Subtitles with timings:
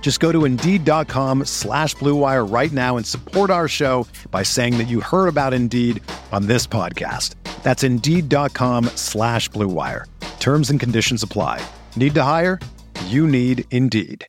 [0.00, 4.88] Just go to Indeed.com slash BlueWire right now and support our show by saying that
[4.88, 7.34] you heard about Indeed on this podcast.
[7.62, 10.06] That's Indeed.com slash BlueWire.
[10.40, 11.60] Terms and conditions apply.
[11.94, 12.58] Need to hire?
[13.08, 14.26] You need Indeed.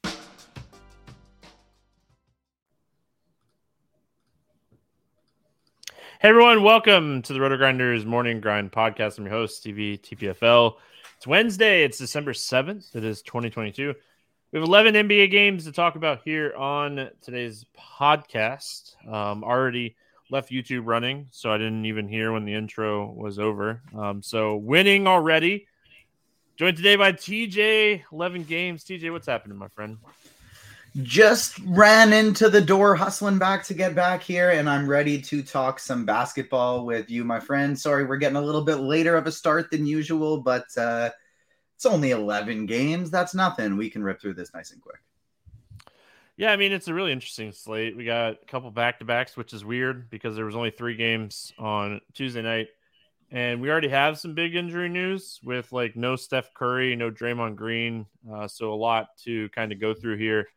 [6.21, 9.17] Hey everyone, welcome to the RotoGrinders Morning Grind Podcast.
[9.17, 10.73] I'm your host, TV TPFL.
[11.15, 12.93] It's Wednesday, it's December 7th.
[12.93, 13.95] It is 2022.
[14.51, 18.95] We have 11 NBA games to talk about here on today's podcast.
[19.07, 19.95] Um, already
[20.31, 23.83] left YouTube running, so I didn't even hear when the intro was over.
[23.95, 25.67] Um, so winning already.
[26.57, 28.83] Joined today by TJ, 11 games.
[28.83, 29.99] TJ, what's happening, my friend?
[31.03, 35.43] Just ran into the door, hustling back to get back here, and I'm ready to
[35.43, 37.77] talk some basketball with you, my friend.
[37.79, 41.11] Sorry, we're getting a little bit later of a start than usual, but uh,
[41.79, 43.09] it's only 11 games.
[43.09, 43.77] That's nothing.
[43.77, 44.99] We can rip through this nice and quick.
[46.35, 47.95] Yeah, I mean, it's a really interesting slate.
[47.95, 50.97] We got a couple back to backs, which is weird because there was only three
[50.97, 52.67] games on Tuesday night.
[53.31, 57.55] And we already have some big injury news with like no Steph Curry, no Draymond
[57.55, 58.05] Green.
[58.29, 60.49] Uh, so a lot to kind of go through here.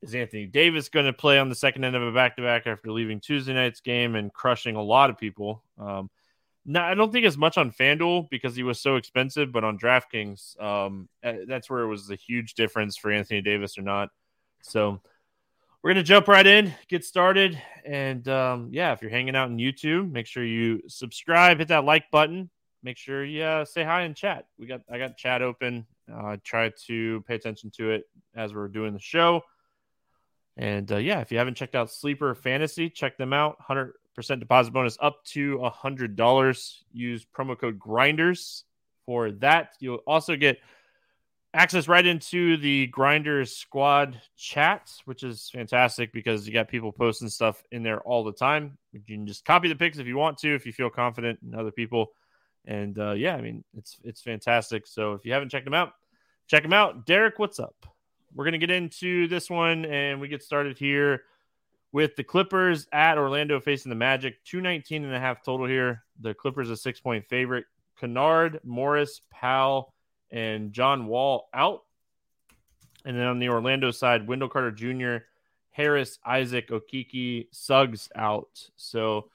[0.00, 2.68] Is Anthony Davis going to play on the second end of a back to back
[2.68, 5.64] after leaving Tuesday night's game and crushing a lot of people?
[5.76, 6.08] Um,
[6.70, 9.78] no, I don't think as much on FanDuel because he was so expensive, but on
[9.78, 14.10] DraftKings, um, eh, that's where it was a huge difference for Anthony Davis or not.
[14.60, 15.00] So
[15.82, 19.56] we're gonna jump right in, get started, and um, yeah, if you're hanging out in
[19.56, 22.50] YouTube, make sure you subscribe, hit that like button,
[22.82, 24.44] make sure you uh, say hi in chat.
[24.58, 25.86] We got I got chat open.
[26.12, 28.04] Uh, try to pay attention to it
[28.36, 29.40] as we're doing the show.
[30.58, 33.56] And uh, yeah, if you haven't checked out Sleeper Fantasy, check them out.
[33.58, 36.82] Hundred percent deposit bonus up to a hundred dollars.
[36.92, 38.64] Use promo code Grinders
[39.06, 39.74] for that.
[39.78, 40.58] You'll also get
[41.54, 47.28] access right into the Grinders Squad chat, which is fantastic because you got people posting
[47.28, 48.76] stuff in there all the time.
[48.90, 51.54] You can just copy the picks if you want to, if you feel confident in
[51.54, 52.08] other people.
[52.64, 54.88] And uh, yeah, I mean it's it's fantastic.
[54.88, 55.92] So if you haven't checked them out,
[56.48, 57.06] check them out.
[57.06, 57.86] Derek, what's up?
[58.34, 61.22] We're gonna get into this one and we get started here
[61.92, 64.44] with the Clippers at Orlando facing the Magic.
[64.44, 66.04] 219 and a half total here.
[66.20, 67.64] The Clippers a six point favorite.
[67.98, 69.92] Kennard, Morris, Powell
[70.30, 71.82] and John Wall out.
[73.04, 75.24] And then on the Orlando side, Wendell Carter Jr.,
[75.70, 78.68] Harris, Isaac, Okeke, Suggs out.
[78.76, 79.30] So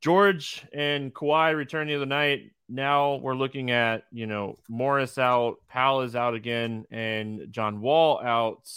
[0.00, 2.52] George and Kawhi returned the other night.
[2.68, 8.20] Now we're looking at, you know, Morris out, Powell is out again, and John Wall
[8.22, 8.68] out.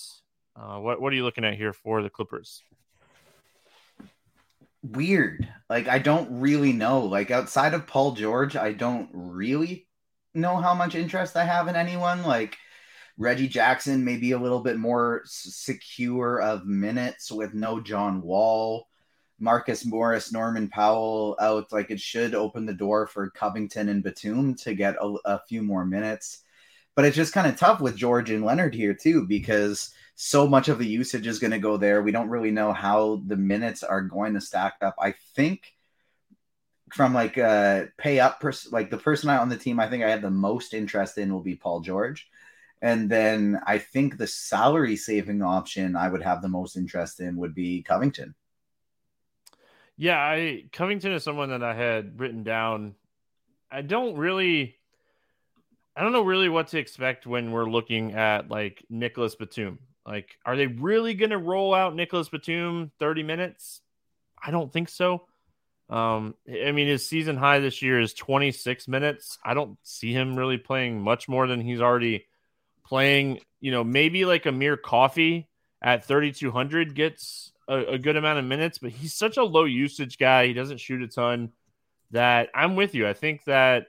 [0.55, 2.61] Uh, what, what are you looking at here for the Clippers?
[4.81, 5.51] Weird.
[5.69, 7.01] Like, I don't really know.
[7.01, 9.87] Like, outside of Paul George, I don't really
[10.33, 12.23] know how much interest I have in anyone.
[12.23, 12.57] Like
[13.17, 18.87] Reggie Jackson, maybe a little bit more secure of minutes with no John Wall.
[19.41, 21.71] Marcus Morris, Norman Powell out.
[21.71, 25.61] Like it should open the door for Covington and Batum to get a, a few
[25.61, 26.43] more minutes.
[26.95, 30.67] But it's just kind of tough with George and Leonard here, too, because so much
[30.67, 32.01] of the usage is going to go there.
[32.01, 34.95] We don't really know how the minutes are going to stack up.
[34.99, 35.73] I think
[36.91, 40.09] from like uh pay up pers- like the person on the team I think I
[40.09, 42.27] have the most interest in will be Paul George.
[42.81, 47.37] And then I think the salary saving option I would have the most interest in
[47.37, 48.35] would be Covington.
[49.95, 52.95] Yeah, I Covington is someone that I had written down.
[53.71, 54.75] I don't really
[55.95, 59.79] I don't know really what to expect when we're looking at like Nicholas Batum.
[60.09, 63.81] Like, are they really gonna roll out Nicholas Batum 30 minutes?
[64.41, 65.27] I don't think so.
[65.87, 69.37] Um, I mean, his season high this year is 26 minutes.
[69.43, 72.25] I don't see him really playing much more than he's already
[72.83, 73.41] playing.
[73.59, 75.47] You know, maybe like Amir Coffey
[75.79, 80.17] at 3,200 gets a, a, good amount of minutes, but he's such a low usage
[80.17, 80.47] guy.
[80.47, 81.51] He doesn't shoot a ton
[82.11, 83.07] that I'm with you.
[83.07, 83.87] I think that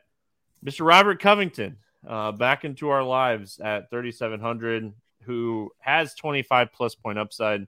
[0.64, 0.86] Mr.
[0.86, 4.92] Robert Covington uh, back into our lives at 3,700,
[5.24, 7.66] who has 25 plus point upside.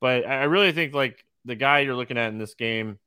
[0.00, 2.98] But I really think like the guy you're looking at in this game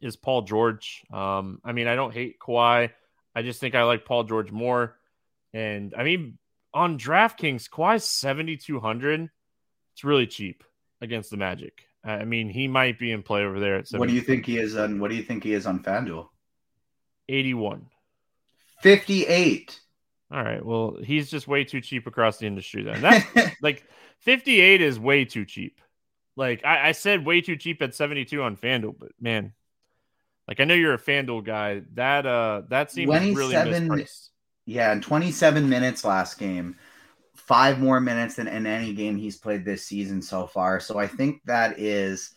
[0.00, 1.04] is Paul George.
[1.12, 2.90] Um, I mean, I don't hate Kawhi.
[3.34, 4.96] I just think I like Paul George more.
[5.52, 6.38] And I mean,
[6.72, 9.30] on DraftKings, Kawhi's 7,200.
[9.92, 10.64] It's really cheap
[11.00, 11.86] against the Magic.
[12.02, 13.76] I mean, he might be in play over there.
[13.76, 15.00] At what do you think he is on?
[15.00, 16.28] What do you think he is on FanDuel?
[17.28, 17.86] 81.
[18.80, 19.80] 58.
[20.32, 20.64] All right.
[20.64, 23.00] Well, he's just way too cheap across the industry then.
[23.02, 23.84] That like
[24.20, 25.80] 58 is way too cheap.
[26.36, 29.52] Like I, I said way too cheap at 72 on FanDuel, but man,
[30.46, 31.82] like I know you're a FanDuel guy.
[31.94, 34.28] That uh that seems really mispriced.
[34.66, 36.76] Yeah, in 27 minutes last game,
[37.34, 40.78] five more minutes than in any game he's played this season so far.
[40.78, 42.32] So I think that is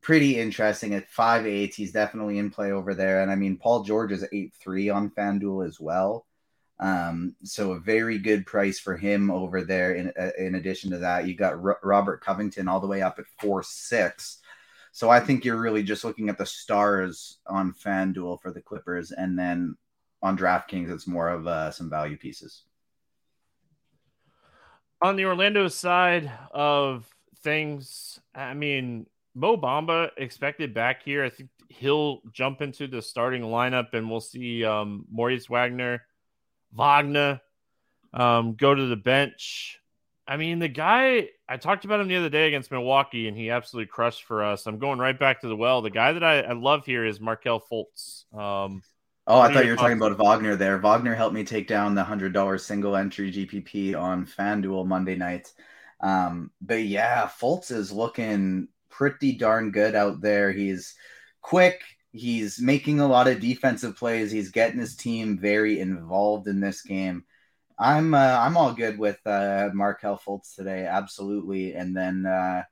[0.00, 0.94] pretty interesting.
[0.94, 3.20] At five eight, he's definitely in play over there.
[3.20, 6.24] And I mean, Paul George is eight three on FanDuel as well.
[6.80, 9.94] Um, so a very good price for him over there.
[9.94, 13.18] In uh, in addition to that, you got R- Robert Covington all the way up
[13.18, 14.38] at four six.
[14.92, 19.10] So I think you're really just looking at the stars on FanDuel for the Clippers,
[19.12, 19.76] and then
[20.22, 22.64] on DraftKings, it's more of uh, some value pieces.
[25.00, 27.08] On the Orlando side of
[27.42, 31.24] things, I mean, Mo Bamba expected back here.
[31.24, 36.02] I think he'll jump into the starting lineup, and we'll see um, Moritz Wagner,
[36.72, 37.40] Wagner
[38.12, 39.80] um, go to the bench.
[40.26, 43.50] I mean, the guy I talked about him the other day against Milwaukee, and he
[43.50, 44.66] absolutely crushed for us.
[44.66, 45.80] I'm going right back to the well.
[45.80, 48.30] The guy that I, I love here is Markelle Fultz.
[48.34, 48.82] Um,
[49.26, 50.78] oh, I thought you were talking about Wagner there.
[50.78, 55.50] Wagner helped me take down the hundred dollar single entry GPP on FanDuel Monday night.
[56.00, 60.52] Um, but yeah, Fultz is looking pretty darn good out there.
[60.52, 60.94] He's
[61.40, 61.80] quick.
[62.18, 64.30] He's making a lot of defensive plays.
[64.30, 67.24] He's getting his team very involved in this game.
[67.78, 71.74] I'm uh, I'm all good with uh, Markelle Fultz today, absolutely.
[71.74, 72.64] And then, uh,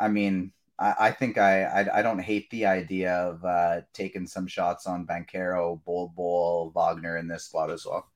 [0.00, 4.26] I mean, I, I think I, I, I don't hate the idea of uh, taking
[4.26, 8.08] some shots on Banchero, Bol Bol, Wagner in this spot as well.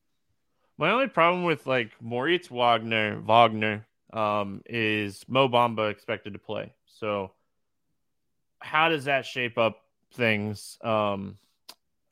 [0.78, 6.72] My only problem with like Moritz Wagner Wagner um, is Mo Bamba expected to play.
[6.86, 7.32] So
[8.58, 9.82] how does that shape up
[10.16, 10.78] things?
[10.82, 11.38] Um,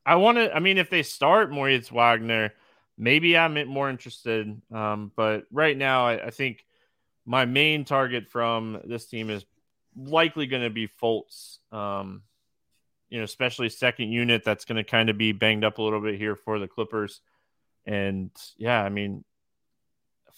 [0.06, 0.54] I want to.
[0.54, 2.52] I mean, if they start Moritz Wagner,
[2.99, 4.61] maybe I'm more interested.
[4.73, 6.64] Um, but right now, I, I, think
[7.25, 9.44] my main target from this team is
[9.96, 11.58] likely going to be Fultz.
[11.73, 12.23] Um,
[13.08, 16.00] you know, especially second unit that's going to kind of be banged up a little
[16.00, 17.20] bit here for the Clippers.
[17.87, 19.25] And yeah, I mean,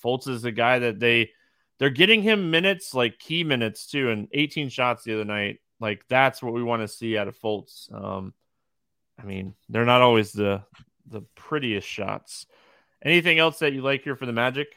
[0.02, 1.30] Fultz is the guy that they
[1.78, 5.60] they're getting him minutes like key minutes too, and 18 shots the other night.
[5.80, 7.92] Like that's what we want to see out of Fultz.
[7.92, 8.32] Um,
[9.20, 10.62] I mean, they're not always the
[11.06, 12.46] the prettiest shots.
[13.02, 14.68] Anything else that you like here for the Magic?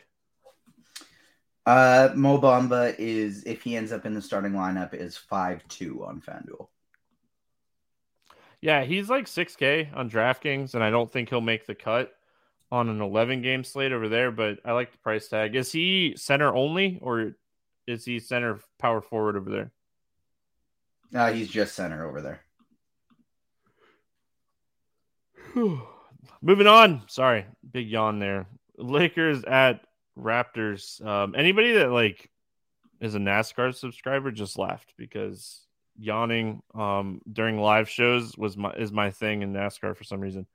[1.66, 6.06] Uh, Mo Bamba is if he ends up in the starting lineup is five two
[6.06, 6.68] on FanDuel.
[8.62, 12.14] Yeah, he's like six K on DraftKings, and I don't think he'll make the cut
[12.72, 15.56] on an 11 game slate over there, but I like the price tag.
[15.56, 17.36] Is he center only or
[17.88, 19.72] is he center power forward over there?
[21.14, 22.42] Uh, he's just center over there.
[26.42, 27.04] Moving on.
[27.08, 28.48] Sorry, big yawn there.
[28.78, 29.82] Lakers at
[30.18, 31.04] Raptors.
[31.06, 32.30] Um, anybody that like
[33.02, 35.66] is a NASCAR subscriber just laughed because
[35.98, 40.46] yawning um, during live shows was my is my thing in NASCAR for some reason.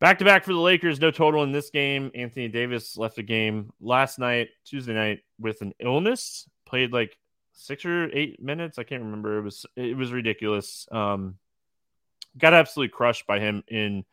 [0.00, 2.10] Back to back for the Lakers, no total in this game.
[2.14, 6.48] Anthony Davis left the game last night, Tuesday night, with an illness.
[6.64, 7.18] Played like
[7.60, 8.78] six or eight minutes.
[8.78, 9.38] I can't remember.
[9.38, 10.88] It was it was ridiculous.
[10.90, 11.36] Um,
[12.36, 14.04] got absolutely crushed by him in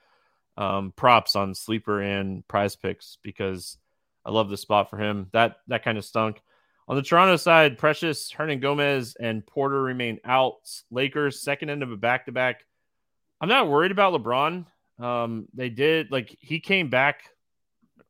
[0.58, 3.78] um, props on sleeper and prize picks because
[4.26, 5.28] I love the spot for him.
[5.34, 6.42] That that kind of stunk.
[6.90, 10.70] On the Toronto side, Precious, Hernangomez, and Porter remain out.
[10.90, 12.62] Lakers second end of a back to back.
[13.42, 14.66] I'm not worried about LeBron.
[15.00, 17.24] Um, they did like he came back.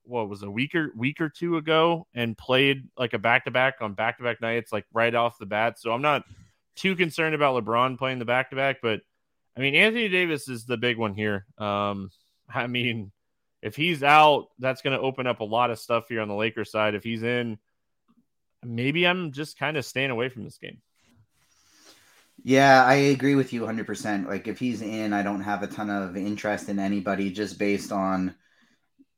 [0.07, 3.51] What was a week or week or two ago and played like a back to
[3.51, 5.79] back on back to back nights, like right off the bat.
[5.79, 6.23] So I'm not
[6.75, 9.01] too concerned about LeBron playing the back to back, but
[9.55, 11.45] I mean Anthony Davis is the big one here.
[11.57, 12.09] Um,
[12.53, 13.11] I mean,
[13.61, 16.35] if he's out, that's going to open up a lot of stuff here on the
[16.35, 16.95] Lakers side.
[16.95, 17.57] If he's in,
[18.63, 20.79] maybe I'm just kind of staying away from this game.
[22.43, 24.27] Yeah, I agree with you 100%.
[24.27, 27.91] Like if he's in, I don't have a ton of interest in anybody just based
[27.91, 28.35] on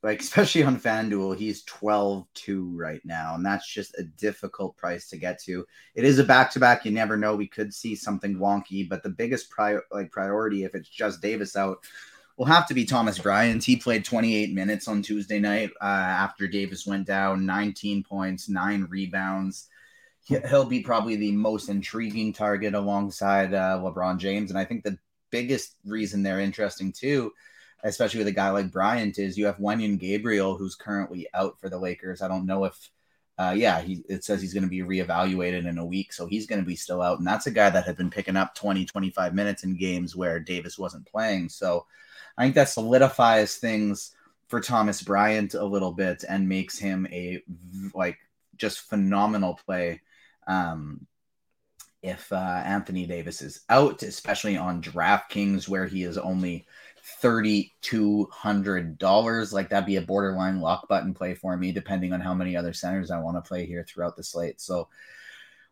[0.01, 5.17] like especially on FanDuel, he's 12-2 right now and that's just a difficult price to
[5.17, 5.65] get to.
[5.95, 9.49] It is a back-to-back, you never know we could see something wonky, but the biggest
[9.49, 11.79] prior like priority if it's just Davis out
[12.37, 13.63] will have to be Thomas Bryant.
[13.63, 18.87] He played 28 minutes on Tuesday night uh, after Davis went down, 19 points, 9
[18.89, 19.67] rebounds
[20.29, 24.51] he'll be probably the most intriguing target alongside uh, LeBron James.
[24.51, 24.97] And I think the
[25.31, 27.31] biggest reason they're interesting too,
[27.83, 31.69] especially with a guy like Bryant, is you have Wenyen Gabriel, who's currently out for
[31.69, 32.21] the Lakers.
[32.21, 32.89] I don't know if,
[33.37, 36.11] uh, yeah, he, it says he's going to be reevaluated in a week.
[36.13, 37.19] So he's going to be still out.
[37.19, 40.39] And that's a guy that had been picking up 20, 25 minutes in games where
[40.39, 41.49] Davis wasn't playing.
[41.49, 41.85] So
[42.37, 44.15] I think that solidifies things
[44.47, 47.41] for Thomas Bryant a little bit and makes him a
[47.93, 48.17] like
[48.57, 50.01] just phenomenal play
[50.47, 51.05] um,
[52.01, 56.65] if uh, Anthony Davis is out, especially on DraftKings where he is only
[57.21, 59.53] $3,200.
[59.53, 62.73] Like that'd be a borderline lock button play for me, depending on how many other
[62.73, 64.61] centers I want to play here throughout the slate.
[64.61, 64.87] So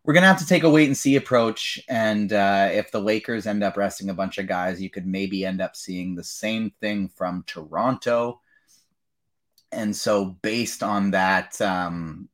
[0.04, 1.80] we're going to have to take a wait and see approach.
[1.90, 5.46] And uh, if the Lakers end up resting a bunch of guys, you could maybe
[5.46, 8.40] end up seeing the same thing from Toronto.
[9.72, 12.30] And so, based on that, um,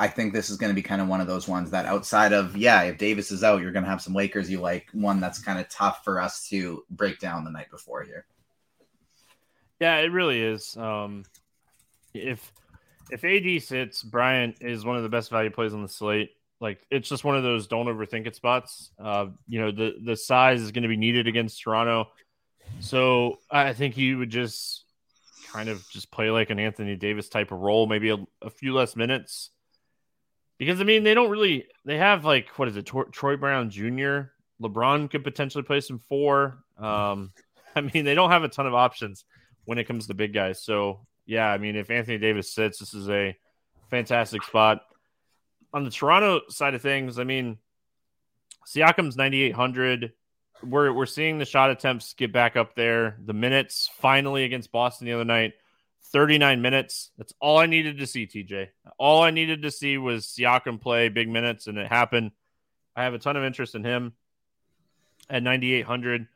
[0.00, 2.32] I think this is going to be kind of one of those ones that outside
[2.32, 5.20] of, yeah, if Davis is out, you're going to have some Lakers you like, one
[5.20, 8.26] that's kind of tough for us to break down the night before here.
[9.82, 10.76] Yeah, it really is.
[10.76, 11.24] Um,
[12.14, 12.52] if
[13.10, 16.30] if AD sits, Bryant is one of the best value plays on the slate.
[16.60, 18.92] Like it's just one of those don't overthink it spots.
[18.96, 22.10] Uh, you know, the the size is going to be needed against Toronto.
[22.78, 24.84] So I think he would just
[25.52, 28.74] kind of just play like an Anthony Davis type of role, maybe a, a few
[28.74, 29.50] less minutes
[30.58, 34.30] because I mean they don't really they have like what is it Troy Brown Jr.
[34.62, 36.62] LeBron could potentially play some four.
[36.78, 37.32] Um,
[37.74, 39.24] I mean they don't have a ton of options
[39.64, 40.62] when it comes to big guys.
[40.62, 43.36] So yeah, I mean if Anthony Davis sits, this is a
[43.90, 44.82] fantastic spot.
[45.72, 47.58] On the Toronto side of things, I mean
[48.66, 50.12] Siakam's 9800.
[50.62, 53.18] We're we're seeing the shot attempts get back up there.
[53.24, 55.54] The minutes finally against Boston the other night,
[56.12, 57.10] 39 minutes.
[57.18, 58.68] That's all I needed to see, TJ.
[58.98, 62.32] All I needed to see was Siakam play big minutes, and it happened.
[62.94, 64.12] I have a ton of interest in him
[65.30, 66.28] at 9,800.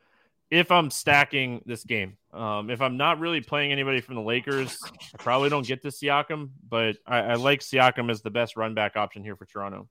[0.50, 4.78] If I'm stacking this game, um, if I'm not really playing anybody from the Lakers,
[4.84, 8.74] I probably don't get to Siakam, but I, I like Siakam as the best run
[8.74, 9.88] back option here for Toronto.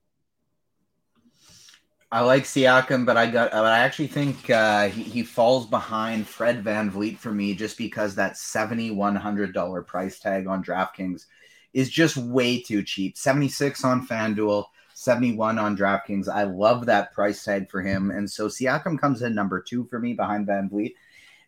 [2.10, 3.52] I like Siakam, but I got.
[3.52, 8.14] I actually think uh, he, he falls behind Fred Van VanVleet for me just because
[8.14, 11.26] that seventy one hundred dollar price tag on DraftKings
[11.74, 13.18] is just way too cheap.
[13.18, 14.64] Seventy six on FanDuel,
[14.96, 16.26] seventy one on DraftKings.
[16.26, 19.98] I love that price tag for him, and so Siakam comes in number two for
[19.98, 20.94] me behind VanVleet.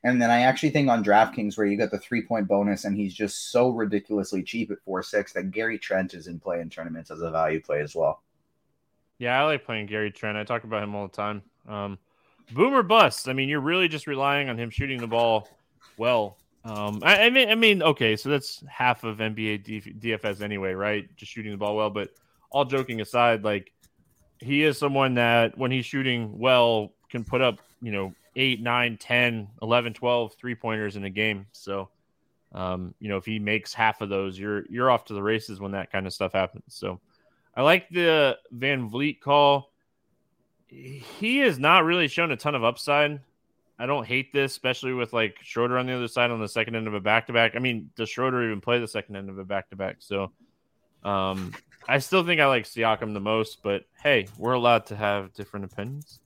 [0.04, 2.94] And then I actually think on DraftKings where you get the three point bonus, and
[2.94, 6.68] he's just so ridiculously cheap at four six that Gary Trent is in play in
[6.68, 8.22] tournaments as a value play as well.
[9.18, 10.36] Yeah, I like playing Gary Trent.
[10.36, 11.42] I talk about him all the time.
[11.66, 11.98] Um,
[12.52, 13.28] boomer bust.
[13.28, 15.48] I mean, you're really just relying on him shooting the ball
[15.96, 16.36] well.
[16.64, 21.08] Um, I, I, mean, I mean, okay, so that's half of NBA DFS anyway, right?
[21.16, 21.90] Just shooting the ball well.
[21.90, 22.10] But
[22.50, 23.72] all joking aside, like
[24.40, 28.96] he is someone that when he's shooting well can put up, you know, 8, 9,
[28.96, 31.46] 10, 11, 12 three pointers in a game.
[31.52, 31.88] So,
[32.52, 35.60] um, you know, if he makes half of those, you're you're off to the races
[35.60, 36.64] when that kind of stuff happens.
[36.68, 37.00] So,
[37.56, 39.72] I like the VanVleet call.
[40.68, 43.20] He has not really shown a ton of upside.
[43.78, 46.76] I don't hate this, especially with like Schroeder on the other side on the second
[46.76, 47.56] end of a back to back.
[47.56, 49.96] I mean, does Schroeder even play the second end of a back to back?
[50.00, 50.32] So
[51.04, 51.52] um,
[51.88, 55.64] I still think I like Siakam the most, but hey, we're allowed to have different
[55.66, 56.20] opinions.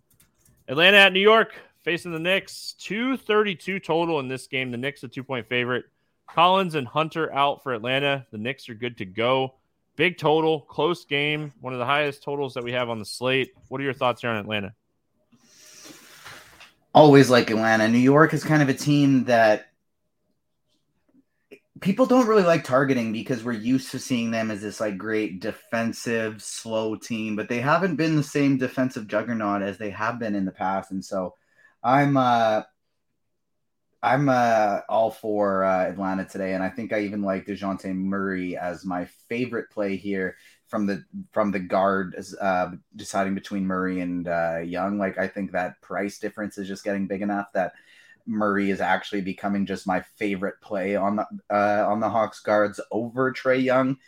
[0.68, 2.74] Atlanta at New York facing the Knicks.
[2.80, 4.70] 232 total in this game.
[4.70, 5.84] The Knicks a two point favorite.
[6.28, 8.26] Collins and Hunter out for Atlanta.
[8.30, 9.54] The Knicks are good to go.
[9.96, 13.52] Big total, close game, one of the highest totals that we have on the slate.
[13.68, 14.72] What are your thoughts here on Atlanta?
[16.94, 17.88] Always like Atlanta.
[17.88, 19.71] New York is kind of a team that
[21.80, 25.40] people don't really like targeting because we're used to seeing them as this like great
[25.40, 30.34] defensive, slow team, but they haven't been the same defensive juggernaut as they have been
[30.34, 30.90] in the past.
[30.90, 31.34] And so
[31.82, 32.62] I'm uh
[34.04, 38.56] I'm uh, all for uh, Atlanta today, and I think I even like Dejounte Murray
[38.56, 44.26] as my favorite play here from the from the guard, uh, deciding between Murray and
[44.26, 44.98] uh, Young.
[44.98, 47.74] Like I think that price difference is just getting big enough that
[48.26, 52.80] Murray is actually becoming just my favorite play on the uh, on the Hawks guards
[52.90, 53.98] over Trae Young.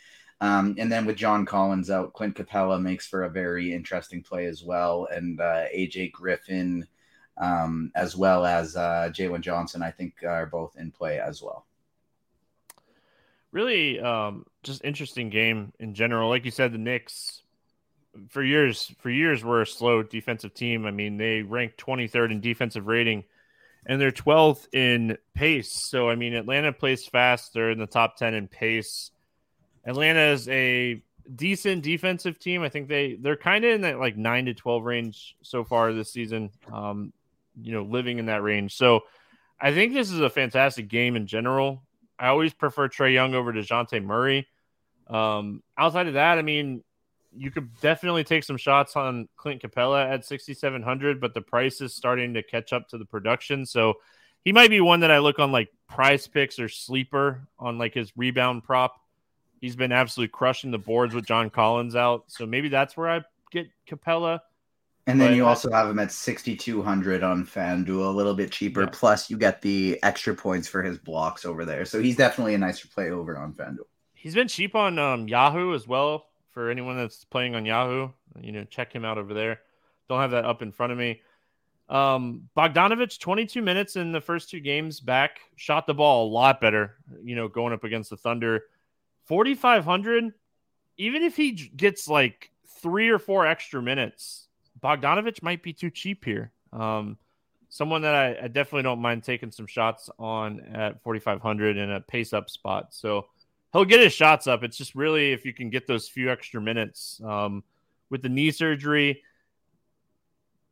[0.41, 4.45] Um, and then with John Collins out, Clint Capela makes for a very interesting play
[4.47, 6.85] as well, and uh, AJ Griffin
[7.37, 11.65] um, as well as uh, Jalen Johnson, I think are both in play as well.
[13.51, 16.29] Really, um, just interesting game in general.
[16.29, 17.41] Like you said, the Knicks
[18.29, 20.85] for years for years were a slow defensive team.
[20.85, 23.23] I mean, they ranked 23rd in defensive rating,
[23.85, 25.71] and they're 12th in pace.
[25.89, 27.53] So I mean, Atlanta plays fast.
[27.53, 29.11] They're in the top 10 in pace.
[29.85, 31.01] Atlanta is a
[31.33, 32.63] decent defensive team.
[32.63, 35.93] I think they they're kind of in that like nine to 12 range so far
[35.93, 36.51] this season.
[36.71, 37.13] Um,
[37.61, 38.75] you know, living in that range.
[38.75, 39.01] So
[39.59, 41.83] I think this is a fantastic game in general.
[42.19, 44.47] I always prefer Trae Young over Dejounte Murray.
[45.07, 46.83] Um, outside of that, I mean,
[47.37, 51.95] you could definitely take some shots on Clint Capela at 6,700, but the price is
[51.95, 53.65] starting to catch up to the production.
[53.65, 53.95] So
[54.43, 57.93] he might be one that I look on like prize picks or sleeper on like
[57.93, 58.95] his rebound prop.
[59.59, 62.25] He's been absolutely crushing the boards with John Collins out.
[62.27, 63.21] So maybe that's where I
[63.51, 64.39] get Capela.
[65.07, 68.81] And then but, you also have him at 6,200 on FanDuel, a little bit cheaper.
[68.81, 68.89] Yeah.
[68.91, 71.85] Plus, you get the extra points for his blocks over there.
[71.85, 73.85] So he's definitely a nicer play over on FanDuel.
[74.13, 76.25] He's been cheap on um, Yahoo as well.
[76.55, 79.59] For anyone that's playing on Yahoo, you know, check him out over there.
[80.07, 81.19] Don't have that up in front of me.
[81.89, 86.61] Um, Bogdanovic, 22 minutes in the first two games back, shot the ball a lot
[86.61, 88.63] better, you know, going up against the Thunder.
[89.25, 90.33] 4,500,
[90.95, 94.47] even if he gets like three or four extra minutes,
[94.81, 96.53] Bogdanovic might be too cheap here.
[96.71, 97.17] Um,
[97.67, 101.99] someone that I, I, definitely don't mind taking some shots on at 4,500 in a
[101.99, 102.93] pace up spot.
[102.93, 103.25] So
[103.75, 104.63] he'll get his shots up.
[104.63, 107.61] It's just really if you can get those few extra minutes um,
[108.09, 109.21] with the knee surgery.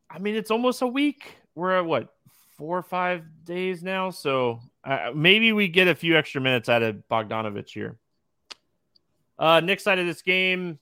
[0.09, 1.35] I mean, it's almost a week.
[1.53, 2.13] We're at what
[2.57, 6.81] four or five days now, so uh, maybe we get a few extra minutes out
[6.81, 7.97] of Bogdanovic here.
[9.37, 10.79] Uh, next side of this game,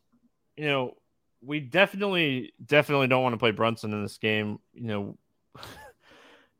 [0.55, 0.97] you know,
[1.43, 4.59] we definitely definitely don't want to play Brunson in this game.
[4.75, 5.17] You know,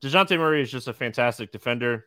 [0.02, 2.06] Dejounte Murray is just a fantastic defender.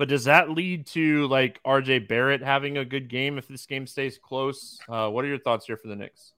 [0.00, 3.86] But does that lead to like RJ Barrett having a good game if this game
[3.86, 4.78] stays close?
[4.88, 6.32] Uh, what are your thoughts here for the Knicks?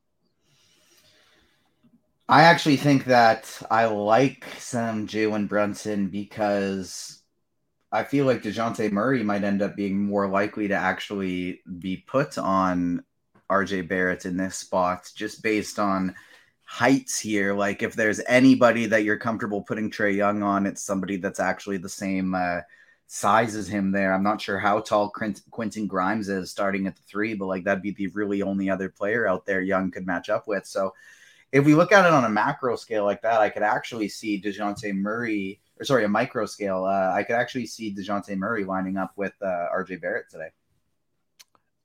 [2.28, 7.22] I actually think that I like some Jalen Brunson because
[7.92, 12.38] I feel like Dejounte Murray might end up being more likely to actually be put
[12.38, 13.04] on
[13.48, 16.16] RJ Barrett in this spot just based on
[16.64, 17.54] heights here.
[17.54, 21.76] Like if there's anybody that you're comfortable putting Trae Young on, it's somebody that's actually
[21.76, 22.62] the same uh,
[23.14, 24.14] size as him there.
[24.14, 27.82] I'm not sure how tall Quentin Grimes is starting at the three, but like that'd
[27.82, 30.64] be the really only other player out there Young could match up with.
[30.64, 30.94] So
[31.52, 34.40] if we look at it on a macro scale like that, I could actually see
[34.40, 38.96] DeJounte Murray, or sorry, a micro scale, uh, I could actually see DeJounte Murray lining
[38.96, 40.48] up with uh, RJ Barrett today.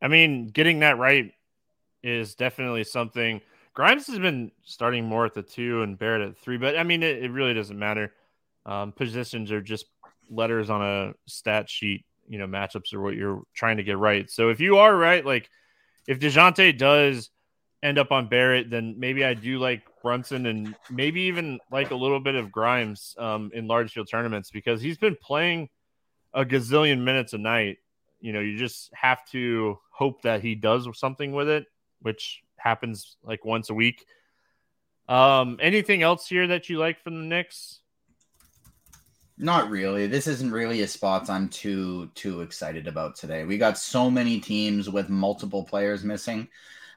[0.02, 1.34] I mean, getting that right
[2.04, 3.42] is definitely something.
[3.74, 7.04] Grimes has been starting more at the two and Barrett at three, but I mean,
[7.04, 8.13] it, it really doesn't matter.
[8.66, 9.86] Um, positions are just
[10.30, 12.06] letters on a stat sheet.
[12.28, 14.30] You know, matchups are what you're trying to get right.
[14.30, 15.50] So if you are right, like
[16.08, 17.30] if Dejounte does
[17.84, 21.96] end up on Barrett, then maybe I do like Brunson and maybe even like a
[21.96, 25.70] little bit of Grimes um, in large field tournaments because he's been playing
[26.34, 27.78] a gazillion minutes a night.
[28.20, 31.66] You know, you just have to hope that he does something with it,
[32.02, 34.06] which happens like once a week.
[35.08, 37.80] Um, anything else here that you like from the Knicks?
[39.38, 40.08] Not really.
[40.08, 43.43] This isn't really a spot I'm too too excited about today.
[43.45, 46.47] We got so many teams with multiple players missing.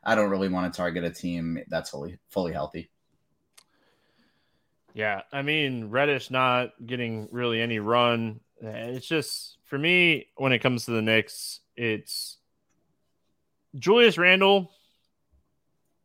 [0.02, 2.90] I don't really want to target a team that's fully fully healthy.
[4.94, 8.40] Yeah, I mean Reddish not getting really any run.
[8.62, 12.38] Eh, it's just for me when it comes to the Knicks, it's
[13.78, 14.72] Julius Randle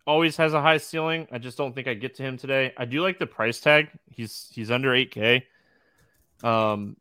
[0.06, 1.28] always has a high ceiling.
[1.32, 2.74] I just don't think I get to him today.
[2.78, 3.90] I do like the price tag.
[4.10, 5.44] He's he's under 8k.
[6.44, 6.98] Um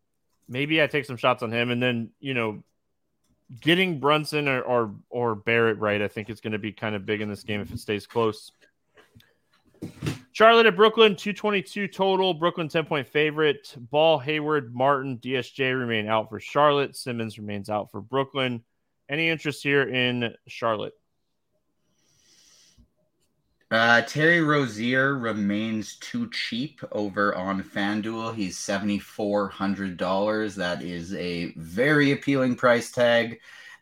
[0.49, 2.62] maybe I take some shots on him and then, you know,
[3.61, 7.07] getting Brunson or, or, or Barrett right, I think is going to be kind of
[7.07, 8.53] big in this game if it stays close.
[10.33, 12.35] Charlotte at Brooklyn, 222 total.
[12.35, 13.75] Brooklyn 10 point favorite.
[13.77, 16.97] Ball, Hayward, Martin, DSJ remain out for Charlotte.
[16.97, 18.64] Simmons remains out for Brooklyn.
[19.09, 20.94] Any interest here in Charlotte?
[23.75, 28.33] Uh, Terry Rozier remains too cheap over on FanDuel.
[28.33, 30.55] He's $7,400.
[30.55, 33.41] That is a very appealing price tag.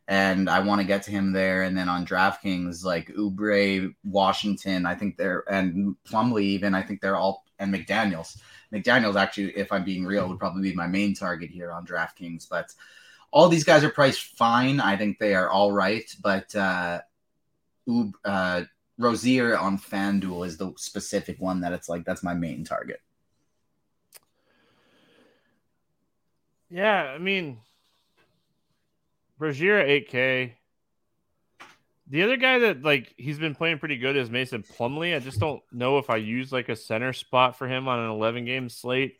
[0.09, 1.65] And I want to get to him there.
[1.65, 7.03] And then on DraftKings, like Oubre, Washington, I think they're, and Plumlee, even, I think
[7.03, 8.41] they're all, and McDaniels.
[8.73, 12.49] McDaniels, actually, if I'm being real, would probably be my main target here on DraftKings.
[12.49, 12.73] But
[13.31, 14.81] all these guys are priced fine.
[14.81, 16.11] I think they are all right.
[16.23, 17.03] But, uh,
[18.25, 18.63] uh,
[18.99, 23.01] Rozier on FanDuel is the specific one that it's like that's my main target.
[26.71, 27.59] Yeah, I mean
[29.39, 30.53] Rozier 8K.
[32.09, 35.17] The other guy that like he's been playing pretty good is Mason Plumlee.
[35.17, 38.11] I just don't know if I use like a center spot for him on an
[38.11, 39.19] 11 game slate.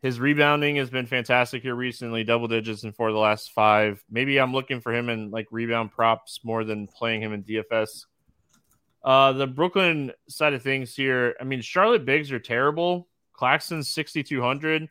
[0.00, 4.02] His rebounding has been fantastic here recently, double digits in four of the last five.
[4.08, 8.04] Maybe I'm looking for him in like rebound props more than playing him in DFS.
[9.04, 13.08] Uh, the Brooklyn side of things here, I mean, Charlotte Bigs are terrible.
[13.32, 14.88] Claxton's 6,200.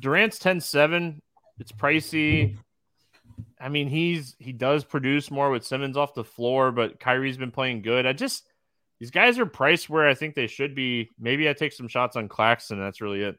[0.00, 1.22] Durant's 10 7.
[1.58, 2.56] It's pricey.
[3.60, 7.50] I mean, he's he does produce more with Simmons off the floor, but Kyrie's been
[7.50, 8.06] playing good.
[8.06, 8.46] I just
[8.98, 11.10] these guys are priced where I think they should be.
[11.18, 12.78] Maybe I take some shots on Claxton.
[12.78, 13.36] That's really it.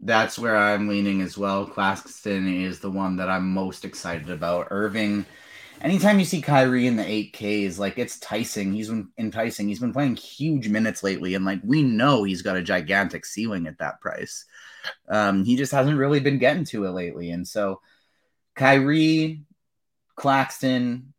[0.00, 1.66] That's where I'm leaning as well.
[1.66, 4.68] Claxton is the one that I'm most excited about.
[4.70, 5.24] Irving
[5.80, 8.72] anytime you see Kyrie in the 8Ks, like it's enticing.
[8.72, 9.68] He's been enticing.
[9.68, 13.66] He's been playing huge minutes lately, and like we know he's got a gigantic ceiling
[13.66, 14.44] at that price.
[15.08, 17.30] Um, he just hasn't really been getting to it lately.
[17.30, 17.80] And so
[18.54, 19.42] Kyrie,
[20.14, 21.12] Claxton,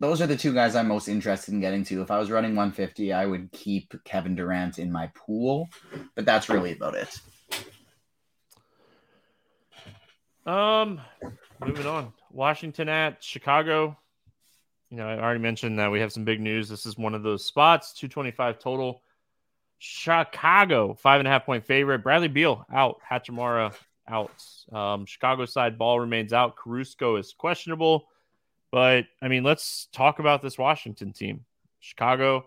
[0.00, 2.02] those are the two guys I'm most interested in getting to.
[2.02, 5.68] If I was running 150, I would keep Kevin Durant in my pool,
[6.14, 7.20] but that's really about it.
[10.46, 11.00] Um,
[11.64, 12.12] moving on.
[12.30, 13.96] Washington at Chicago.
[14.90, 16.68] You know, I already mentioned that we have some big news.
[16.68, 19.02] This is one of those spots, 225 total.
[19.78, 22.00] Chicago, five and a half point favorite.
[22.00, 23.00] Bradley Beal out.
[23.08, 23.74] Hachimura
[24.08, 24.30] out.
[24.72, 26.56] Um, Chicago side ball remains out.
[26.56, 28.08] Caruso is questionable.
[28.70, 31.44] But I mean, let's talk about this Washington team.
[31.80, 32.44] Chicago,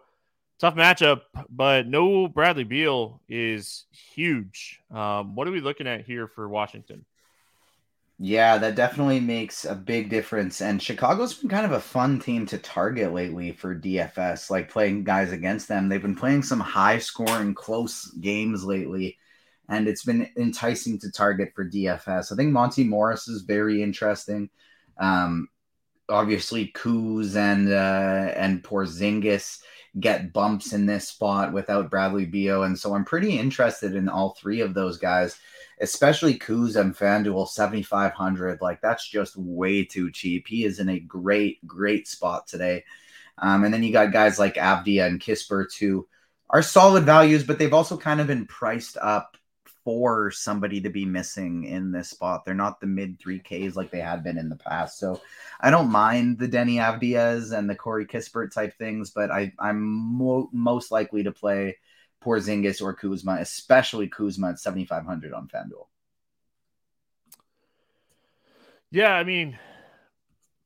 [0.60, 4.80] tough matchup, but no Bradley Beal is huge.
[4.91, 7.04] Um, what are we looking at here for Washington?
[8.26, 10.62] Yeah, that definitely makes a big difference.
[10.62, 15.04] And Chicago's been kind of a fun team to target lately for DFS, like playing
[15.04, 15.90] guys against them.
[15.90, 19.18] They've been playing some high scoring, close games lately,
[19.68, 22.32] and it's been enticing to target for DFS.
[22.32, 24.50] I think Monte Morris is very interesting.
[24.98, 25.50] Um,
[26.08, 29.60] obviously, Kuz and uh, and Porzingis
[30.00, 32.64] get bumps in this spot without Bradley Beal.
[32.64, 35.40] And so I'm pretty interested in all three of those guys,
[35.82, 38.62] especially Kuz and FanDuel 7,500.
[38.62, 40.48] Like that's just way too cheap.
[40.48, 42.84] He is in a great, great spot today.
[43.38, 46.08] Um, and then you got guys like Avdija and Kispert who
[46.50, 49.38] are solid values, but they've also kind of been priced up
[49.84, 52.46] for somebody to be missing in this spot.
[52.46, 54.98] They're not the mid 3Ks like they had been in the past.
[54.98, 55.22] So
[55.60, 59.82] I don't mind the Deni Avdija's and the Corey Kispert type things, but I, I'm
[59.82, 61.78] mo- most likely to play
[62.24, 65.88] Porzingis or Kuzma, especially Kuzma at 7,500 on FanDuel.
[68.89, 69.58] Yeah, I mean,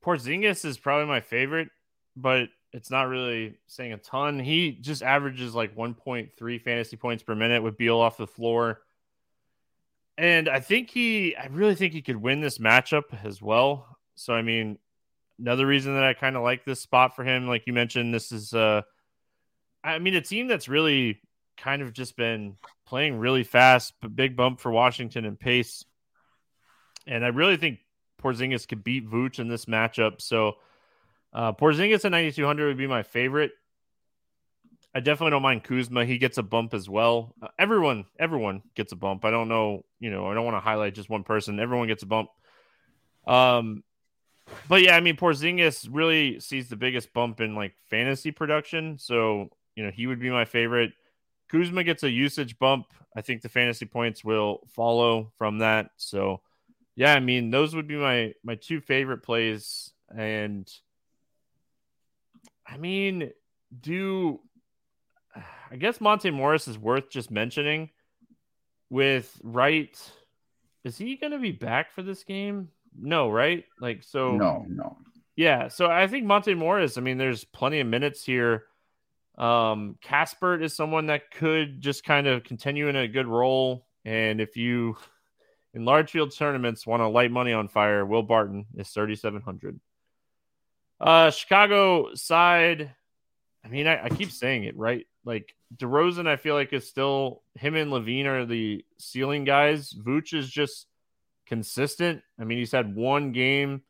[0.03, 1.69] Porzingis is probably my favorite,
[2.15, 4.39] but it's not really saying a ton.
[4.39, 8.81] He just averages like 1.3 fantasy points per minute with Beal off the floor.
[10.17, 13.97] And I think he, I really think he could win this matchup as well.
[14.15, 14.79] So, I mean,
[15.39, 18.31] another reason that I kind of like this spot for him, like you mentioned, this
[18.31, 18.81] is, uh,
[19.83, 21.21] I mean, a team that's really
[21.55, 25.85] kind of just been playing really fast, but big bump for Washington and pace.
[27.05, 27.79] And I really think
[28.21, 30.21] Porzingis could beat Vooch in this matchup.
[30.21, 30.55] So,
[31.31, 33.51] uh, Porzingis at 9,200 would be my favorite.
[34.97, 36.05] I definitely don't mind Kuzma.
[36.05, 37.35] He gets a bump as well.
[37.39, 39.25] Uh, everyone, everyone gets a bump.
[39.25, 41.59] I don't know, you know, I don't want to highlight just one person.
[41.59, 42.29] Everyone gets a bump.
[43.27, 43.83] Um,
[44.67, 48.97] but yeah, I mean, Porzingis really sees the biggest bump in like fantasy production.
[48.97, 50.93] So, you know, he would be my favorite.
[51.47, 52.87] Kuzma gets a usage bump.
[53.15, 55.91] I think the fantasy points will follow from that.
[55.97, 56.41] So,
[56.95, 59.93] yeah, I mean, those would be my my two favorite plays.
[60.09, 60.67] And
[62.65, 63.29] I mean,
[63.79, 64.39] do
[65.71, 67.89] I guess Monte Morris is worth just mentioning
[68.89, 69.99] with Wright.
[70.83, 72.69] Is he going to be back for this game?
[72.99, 73.65] No, right?
[73.79, 74.97] Like, so no, no.
[75.35, 75.67] Yeah.
[75.67, 78.65] So I think Monte Morris, I mean, there's plenty of minutes here.
[79.37, 83.85] Um, Kispert is someone that could just kind of continue in a good role.
[84.03, 84.97] And if you
[85.73, 89.79] in large field tournaments want to light money on fire, Will Barton is 3,700.
[90.99, 92.95] Uh, Chicago side,
[93.63, 95.05] I mean, I, I keep saying it, right?
[95.23, 99.93] Like DeRozan, I feel like is still him and LaVine are the ceiling guys.
[99.93, 100.87] Vooch is just
[101.45, 102.21] consistent.
[102.39, 103.81] I mean, he's had one game,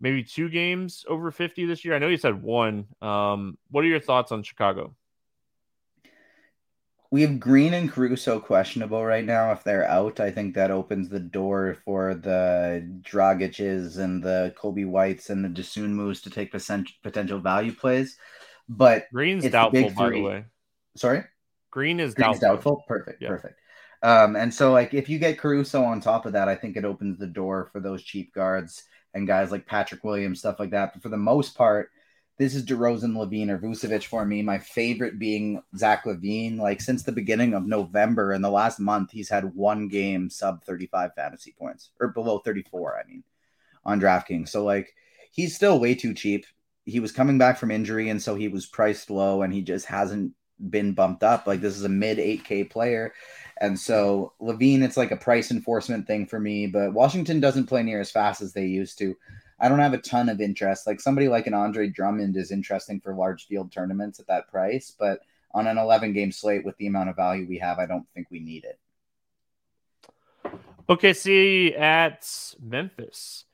[0.00, 1.94] maybe two games over 50 this year.
[1.94, 2.86] I know he's had one.
[3.00, 4.94] Um, what are your thoughts on Chicago?
[7.10, 9.52] We have Green and Caruso questionable right now.
[9.52, 14.82] If they're out, I think that opens the door for the Dragiches and the Kobe
[14.82, 18.18] Whites and the Dosunmus to take potential value plays.
[18.68, 20.44] But Green's doubtful, by the way.
[20.96, 21.24] Sorry,
[21.70, 22.48] Green is doubtful.
[22.48, 22.84] doubtful.
[22.86, 23.28] Perfect, yeah.
[23.28, 23.58] perfect.
[24.02, 26.84] Um, and so like if you get Caruso on top of that, I think it
[26.84, 30.92] opens the door for those cheap guards and guys like Patrick Williams, stuff like that.
[30.92, 31.90] But for the most part,
[32.36, 34.42] this is DeRozan, LaVine, or Vucevic for me.
[34.42, 36.58] My favorite being Zach LaVine.
[36.58, 40.64] Like since the beginning of November in the last month, he's had one game sub
[40.64, 42.98] 35 fantasy points or below 34.
[42.98, 43.24] I mean,
[43.84, 44.48] on DraftKings.
[44.48, 44.94] So like
[45.30, 46.44] he's still way too cheap.
[46.84, 49.86] He was coming back from injury, and so he was priced low, and he just
[49.86, 50.34] hasn't
[50.70, 51.46] been bumped up.
[51.46, 53.12] Like this is a mid 8K player.
[53.60, 57.82] And so LaVine, it's like a price enforcement thing for me, but Washington doesn't play
[57.82, 59.16] near as fast as they used to.
[59.60, 60.86] I don't have a ton of interest.
[60.86, 64.92] Like somebody like an Andre Drummond is interesting for large field tournaments at that price,
[64.98, 65.20] but
[65.52, 68.26] on an 11 game slate with the amount of value we have, I don't think
[68.30, 68.78] we need it.
[70.88, 72.28] OKC at
[72.60, 73.44] Memphis.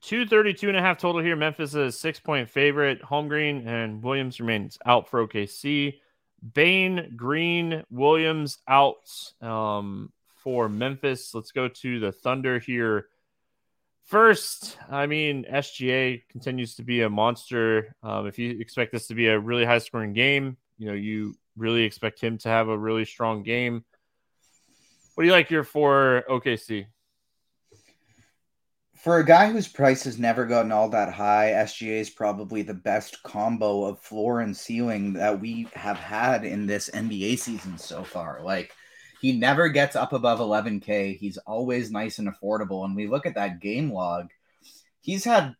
[0.00, 1.34] 232 and a half total here.
[1.34, 3.02] Memphis is a six point favorite.
[3.02, 5.98] Holmgren and Williams remains out for OKC.
[6.54, 9.08] Bane, Green, Williams out
[9.40, 11.34] um, for Memphis.
[11.34, 13.06] Let's go to the Thunder here.
[14.04, 17.94] First, I mean, SGA continues to be a monster.
[18.02, 21.34] Um, if you expect this to be a really high scoring game, you know, you
[21.56, 23.84] really expect him to have a really strong game.
[25.14, 26.86] What do you like here for OKC?
[28.98, 32.74] For a guy whose price has never gotten all that high, SGA is probably the
[32.74, 38.02] best combo of floor and ceiling that we have had in this NBA season so
[38.02, 38.40] far.
[38.42, 38.72] Like
[39.20, 41.16] he never gets up above 11k.
[41.16, 42.84] He's always nice and affordable.
[42.84, 44.30] And we look at that game log.
[45.00, 45.54] He's had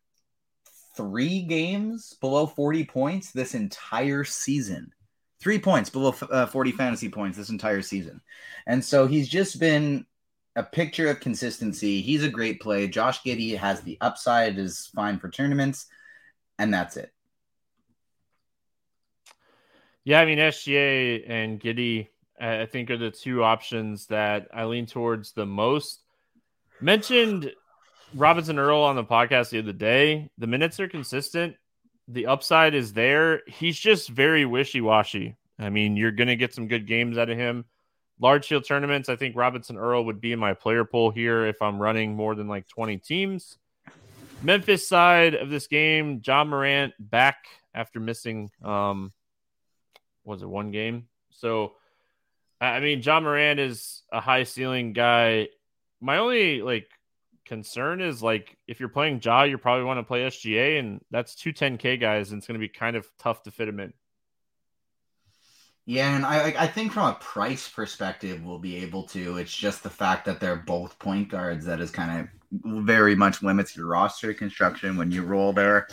[0.97, 4.93] three games below 40 points this entire season.
[5.41, 8.21] Three points below uh, 40 fantasy points this entire season.
[8.67, 10.07] And so he's just been
[10.59, 12.01] a picture of consistency.
[12.03, 12.89] He's a great play.
[12.89, 15.87] Josh Giddey has the upside, is fine for tournaments,
[16.59, 17.13] and that's it.
[20.03, 22.09] Yeah, I mean SGA and Giddey,
[22.41, 26.03] I think are the two options that I lean towards the most.
[26.81, 27.53] Mentioned
[28.15, 30.31] Robinson Earl on the podcast the other day.
[30.39, 31.55] The minutes are consistent.
[32.09, 33.43] the upside is there.
[33.47, 35.37] He's just very wishy washy.
[35.59, 37.67] I mean, you're going to get some good games out of him.
[38.21, 41.63] Large field tournaments, I think Robinson Earl would be in my player pool here if
[41.63, 43.59] I'm running more than like 20 teams.
[44.43, 49.13] Memphis side of this game, John Morant back after missing um
[50.25, 51.09] was it one game?
[51.31, 51.75] So
[52.61, 55.49] I mean John Morant is a high ceiling guy.
[56.01, 56.89] My only like
[57.49, 61.35] concern is like if you're playing Ja, you probably want to play SGA, and that's
[61.35, 63.93] two 10K guys, and it's going to be kind of tough to fit him in.
[65.89, 69.39] Yeah, and I I think from a price perspective, we'll be able to.
[69.39, 73.43] It's just the fact that they're both point guards that is kind of very much
[73.43, 75.89] limits your roster construction when you roll there.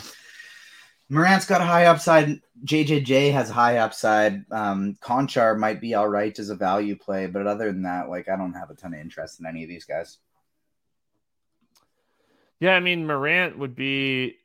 [1.08, 2.42] Morant's got a high upside.
[2.66, 4.44] JJJ has high upside.
[4.52, 8.28] Um, Konchar might be all right as a value play, but other than that, like
[8.28, 10.18] I don't have a ton of interest in any of these guys.
[12.60, 14.36] Yeah, I mean Morant would be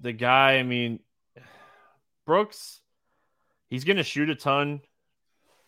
[0.00, 0.58] the guy.
[0.58, 1.00] I mean
[2.26, 2.81] Brooks,
[3.72, 4.82] he's going to shoot a ton.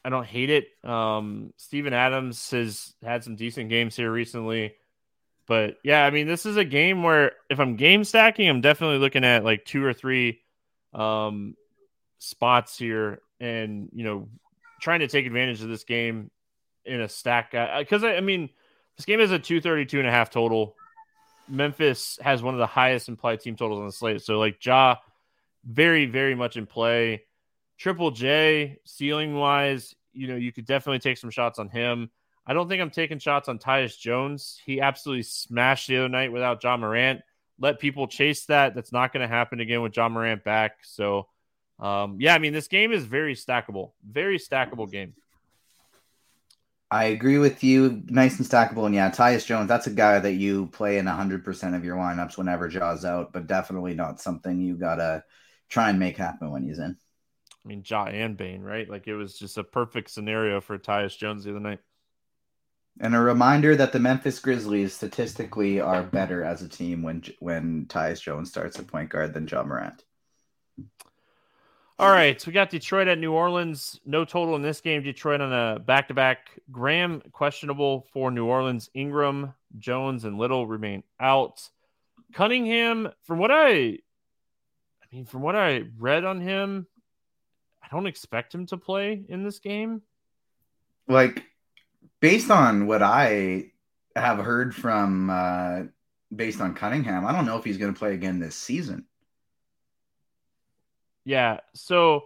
[0.04, 0.66] I don't hate it.
[0.84, 4.74] Um, Steven Adams has had some decent games here recently.
[5.46, 8.98] But yeah, I mean, this is a game where if I'm game stacking, I'm definitely
[8.98, 10.42] looking at like two or three
[10.92, 11.56] um,
[12.18, 14.28] spots here and, you know,
[14.82, 16.30] trying to take advantage of this game
[16.84, 17.52] in a stack.
[17.78, 18.50] Because, I, I mean,
[18.98, 20.76] this game is a 232 and a half total.
[21.48, 24.20] Memphis has one of the highest implied team totals on the slate.
[24.20, 24.96] So, like, Ja,
[25.64, 27.22] very, very much in play.
[27.78, 32.10] Triple J, ceiling wise, you know, you could definitely take some shots on him.
[32.46, 34.60] I don't think I'm taking shots on Tyus Jones.
[34.64, 37.22] He absolutely smashed the other night without Ja Morant.
[37.58, 38.74] Let people chase that.
[38.74, 40.78] That's not going to happen again with Ja Morant back.
[40.82, 41.28] So,
[41.78, 43.92] um, yeah, I mean, this game is very stackable.
[44.06, 45.14] Very stackable game.
[46.90, 48.02] I agree with you.
[48.06, 48.86] Nice and stackable.
[48.86, 52.36] And yeah, Tyus Jones, that's a guy that you play in 100% of your lineups
[52.36, 55.24] whenever Ja's out, but definitely not something you got to
[55.68, 56.96] try and make happen when he's in.
[57.64, 58.88] I mean, Ja and Bane, right?
[58.88, 61.80] Like it was just a perfect scenario for Tyus Jones the other night.
[63.00, 67.86] And a reminder that the Memphis Grizzlies statistically are better as a team when when
[67.86, 70.04] Tyus Jones starts at point guard than Ja Morant.
[71.96, 74.00] All right, so we got Detroit at New Orleans.
[74.04, 75.04] No total in this game.
[75.04, 76.50] Detroit on a back-to-back.
[76.72, 78.90] Graham questionable for New Orleans.
[78.94, 81.68] Ingram, Jones, and Little remain out.
[82.32, 86.88] Cunningham, from what I, I mean, from what I read on him,
[87.84, 90.02] I don't expect him to play in this game.
[91.06, 91.44] Like
[92.20, 93.72] based on what I
[94.16, 95.82] have heard from uh,
[96.34, 99.04] based on Cunningham, I don't know if he's going to play again this season.
[101.24, 101.60] Yeah.
[101.74, 102.24] So,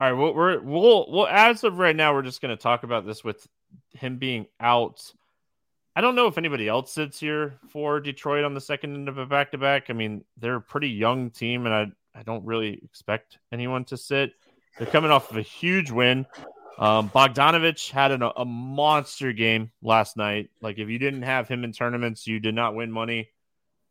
[0.00, 2.82] all right, we'll, we're we'll we'll as of right now, we're just going to talk
[2.82, 3.46] about this with
[3.92, 5.12] him being out.
[5.94, 9.16] I don't know if anybody else sits here for Detroit on the second end of
[9.16, 9.86] a back to back.
[9.88, 13.96] I mean, they're a pretty young team, and I I don't really expect anyone to
[13.96, 14.32] sit.
[14.78, 16.26] They're coming off of a huge win.
[16.78, 20.50] Um, Bogdanovic had an, a monster game last night.
[20.60, 23.30] Like, if you didn't have him in tournaments, you did not win money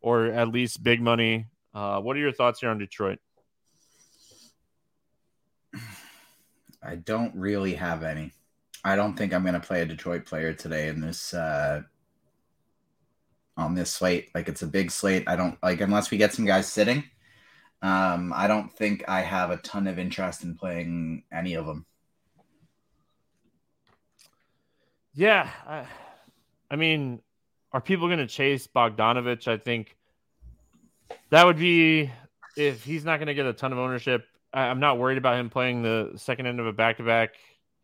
[0.01, 1.47] or at least big money.
[1.73, 3.19] Uh, what are your thoughts here on Detroit?
[6.83, 8.31] I don't really have any.
[8.83, 11.81] I don't think I'm going to play a Detroit player today in this uh,
[13.57, 14.29] on this slate.
[14.35, 15.23] Like it's a big slate.
[15.27, 17.03] I don't like unless we get some guys sitting.
[17.81, 21.85] Um, I don't think I have a ton of interest in playing any of them.
[25.13, 25.85] Yeah, I,
[26.69, 27.21] I mean,
[27.71, 29.47] are people going to chase Bogdanovic?
[29.47, 29.95] I think
[31.29, 32.11] that would be
[32.57, 34.25] if he's not going to get a ton of ownership.
[34.53, 37.35] I, am not worried about him playing the second end of a back to back.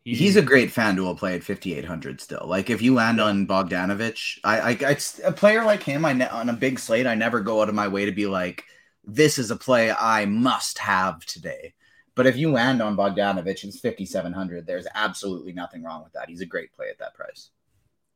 [0.04, 2.44] He's a great FanDuel play at 5,800 still.
[2.44, 6.28] Like if you land on Bogdanovic, I, I, I a player like him, I ne-
[6.28, 8.64] on a big slate, I never go out of my way to be like,
[9.04, 11.74] this is a play I must have today.
[12.14, 14.66] But if you land on Bogdanovic, it's 5,700.
[14.66, 16.28] There's absolutely nothing wrong with that.
[16.28, 17.50] He's a great play at that price.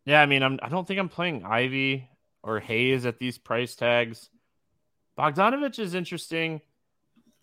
[0.05, 2.09] Yeah, I mean, I'm, I don't think I'm playing Ivey
[2.43, 4.29] or Hayes at these price tags.
[5.19, 6.61] Bogdanovic is interesting.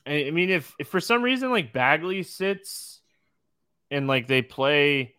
[0.05, 3.01] I mean, if, if for some reason like Bagley sits
[3.89, 5.15] and like they play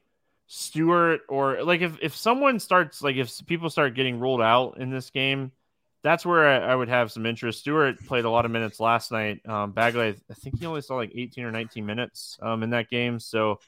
[0.47, 4.91] Stewart or like if, if someone starts like if people start getting ruled out in
[4.91, 5.53] this game–
[6.05, 7.61] that's where I, I, would have some interest.
[7.61, 9.41] Stewart played a lot of minutes last night.
[9.49, 12.91] Um, Bagley, I think he only saw like 18 or 19 minutes um, in that
[12.91, 13.19] game.
[13.19, 13.59] So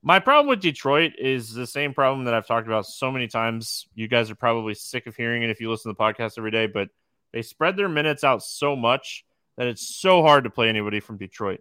[0.00, 3.88] my problem with Detroit is the same problem that I've talked about so many times.
[3.96, 6.52] You guys are probably sick of hearing it if you listen to the podcast every
[6.52, 6.90] day, but
[7.32, 9.24] they spread their minutes out so much
[9.56, 11.60] that it's so hard to play anybody from Detroit.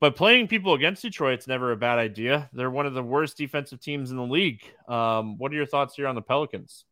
[0.00, 2.48] But playing people against Detroit, it's never a bad idea.
[2.54, 4.62] They're one of the worst defensive teams in the league.
[4.88, 6.86] Um, what are your thoughts here on the Pelicans?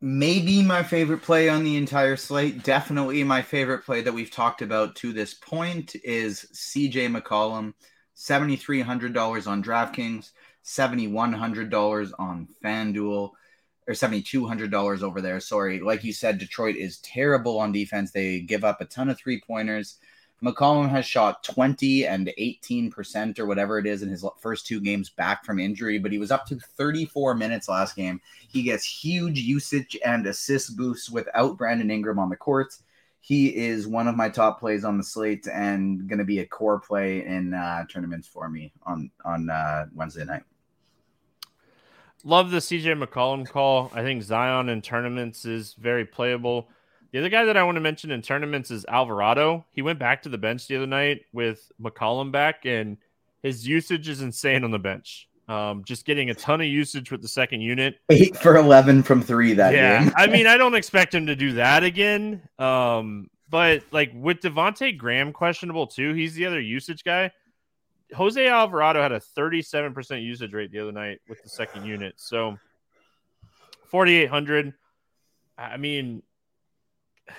[0.00, 2.62] Maybe my favorite play on the entire slate.
[2.62, 7.74] Definitely my favorite play that we've talked about to this point is CJ McCollum,
[8.16, 10.30] $7,300 on DraftKings,
[10.64, 13.30] $7,100 on FanDuel,
[13.86, 15.40] or $7,200 over there.
[15.40, 15.80] Sorry.
[15.80, 18.12] Like you said, Detroit is terrible on defense.
[18.12, 19.98] They give up a ton of three pointers.
[20.42, 25.10] McCollum has shot 20 and 18% or whatever it is in his first two games
[25.10, 28.20] back from injury, but he was up to 34 minutes last game.
[28.48, 32.82] He gets huge usage and assist boosts without Brandon Ingram on the courts.
[33.20, 36.46] He is one of my top plays on the slate and going to be a
[36.46, 40.42] core play in uh, tournaments for me on on uh, Wednesday night.
[42.24, 43.90] Love the CJ McCollum call.
[43.94, 46.68] I think Zion in tournaments is very playable.
[47.12, 49.64] The other guy that I want to mention in tournaments is Alvarado.
[49.72, 52.98] He went back to the bench the other night with McCollum back, and
[53.42, 55.28] his usage is insane on the bench.
[55.48, 57.96] Um, just getting a ton of usage with the second unit.
[58.08, 60.12] Eight for eleven from three that yeah, game.
[60.16, 62.42] I mean, I don't expect him to do that again.
[62.60, 67.32] Um, but like with Devonte Graham questionable too, he's the other usage guy.
[68.14, 72.14] Jose Alvarado had a 37% usage rate the other night with the second unit.
[72.16, 72.56] So
[73.86, 74.72] 4,800.
[75.58, 76.22] I mean,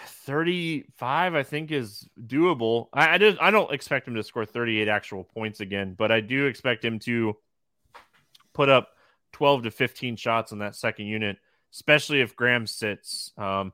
[0.05, 2.87] 35 i think is doable.
[2.93, 6.19] I, I just i don't expect him to score 38 actual points again but i
[6.19, 7.37] do expect him to
[8.53, 8.89] put up
[9.33, 11.37] 12 to 15 shots on that second unit
[11.73, 13.31] especially if graham sits.
[13.37, 13.73] Um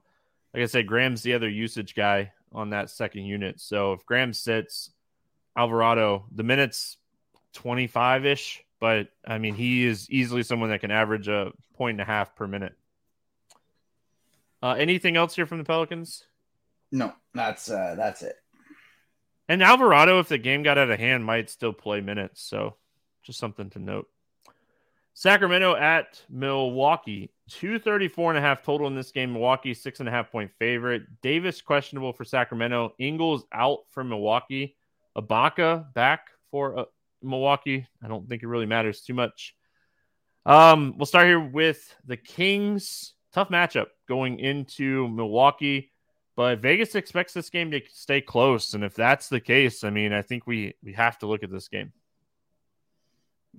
[0.53, 3.59] like i said graham's the other usage guy on that second unit.
[3.59, 4.91] So if graham sits
[5.57, 6.97] alvarado the minutes
[7.55, 12.05] 25ish but i mean he is easily someone that can average a point and a
[12.05, 12.73] half per minute
[14.61, 16.23] uh, anything else here from the Pelicans?
[16.91, 18.35] No, that's uh, that's it.
[19.49, 22.41] And Alvarado, if the game got out of hand, might still play minutes.
[22.43, 22.75] So
[23.23, 24.07] just something to note.
[25.13, 27.31] Sacramento at Milwaukee.
[27.49, 29.33] 234 and a half total in this game.
[29.33, 31.03] Milwaukee, six and a half point favorite.
[31.21, 32.93] Davis questionable for Sacramento.
[32.99, 34.75] Ingles out for Milwaukee.
[35.17, 36.85] Ibaka back for uh,
[37.23, 37.87] Milwaukee.
[38.03, 39.55] I don't think it really matters too much.
[40.45, 45.91] Um, we'll start here with the Kings tough matchup going into Milwaukee,
[46.35, 48.73] but Vegas expects this game to stay close.
[48.73, 51.51] And if that's the case, I mean, I think we we have to look at
[51.51, 51.91] this game.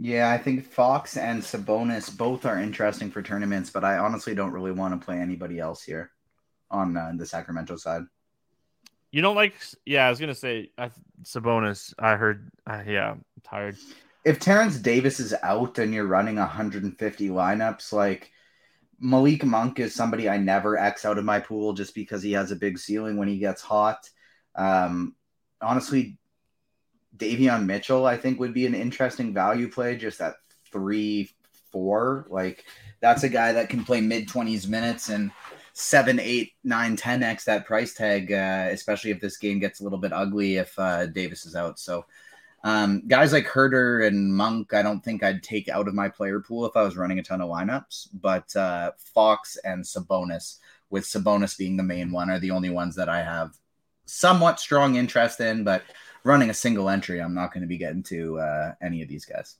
[0.00, 4.52] Yeah, I think Fox and Sabonis both are interesting for tournaments, but I honestly don't
[4.52, 6.12] really want to play anybody else here
[6.70, 8.02] on uh, the Sacramento side.
[9.10, 9.54] You don't like?
[9.86, 10.90] Yeah, I was gonna say I,
[11.22, 11.94] Sabonis.
[11.98, 12.50] I heard.
[12.66, 13.76] Uh, yeah, I'm tired.
[14.24, 18.30] If Terrence Davis is out and you're running 150 lineups, like
[19.00, 22.50] Malik Monk is somebody I never X out of my pool just because he has
[22.50, 24.08] a big ceiling when he gets hot.
[24.54, 25.14] Um,
[25.60, 26.18] honestly,
[27.16, 30.34] Davion Mitchell, I think, would be an interesting value play just at
[30.72, 31.30] three,
[31.72, 32.26] four.
[32.28, 32.64] Like,
[33.00, 35.30] that's a guy that can play mid 20s minutes and
[35.72, 39.98] seven, eight, nine, 10x that price tag, uh, especially if this game gets a little
[39.98, 41.78] bit ugly if uh, Davis is out.
[41.78, 42.04] So,
[42.64, 46.40] um, guys like Huerter and Monk, I don't think I'd take out of my player
[46.40, 48.08] pool if I was running a ton of lineups.
[48.12, 50.58] But uh, Fox and Sabonis,
[50.90, 53.56] with Sabonis being the main one, are the only ones that I have
[54.06, 55.62] somewhat strong interest in.
[55.62, 55.82] But
[56.24, 59.24] running a single entry, I'm not going to be getting to uh, any of these
[59.24, 59.56] guys.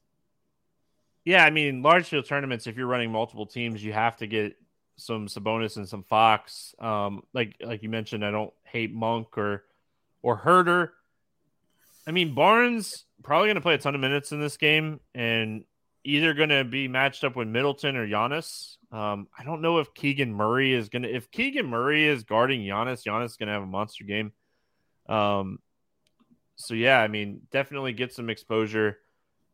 [1.25, 4.57] Yeah, I mean, large field tournaments, if you're running multiple teams, you have to get
[4.97, 6.75] some Sabonis and some Fox.
[6.79, 9.65] Um, like like you mentioned, I don't hate Monk or
[10.23, 10.91] or Huerter.
[12.09, 15.65] I mean, Barnes probably going to play a ton of minutes in this game and
[16.05, 18.79] either going to be matched up with Middleton or Giannis.
[18.91, 22.63] Um, I don't know if Keegan Murray is going to, if Keegan Murray is guarding
[22.63, 24.33] Giannis, Giannis is going to have a monster game.
[25.07, 25.59] Um,
[26.57, 28.97] so yeah, I mean, definitely get some exposure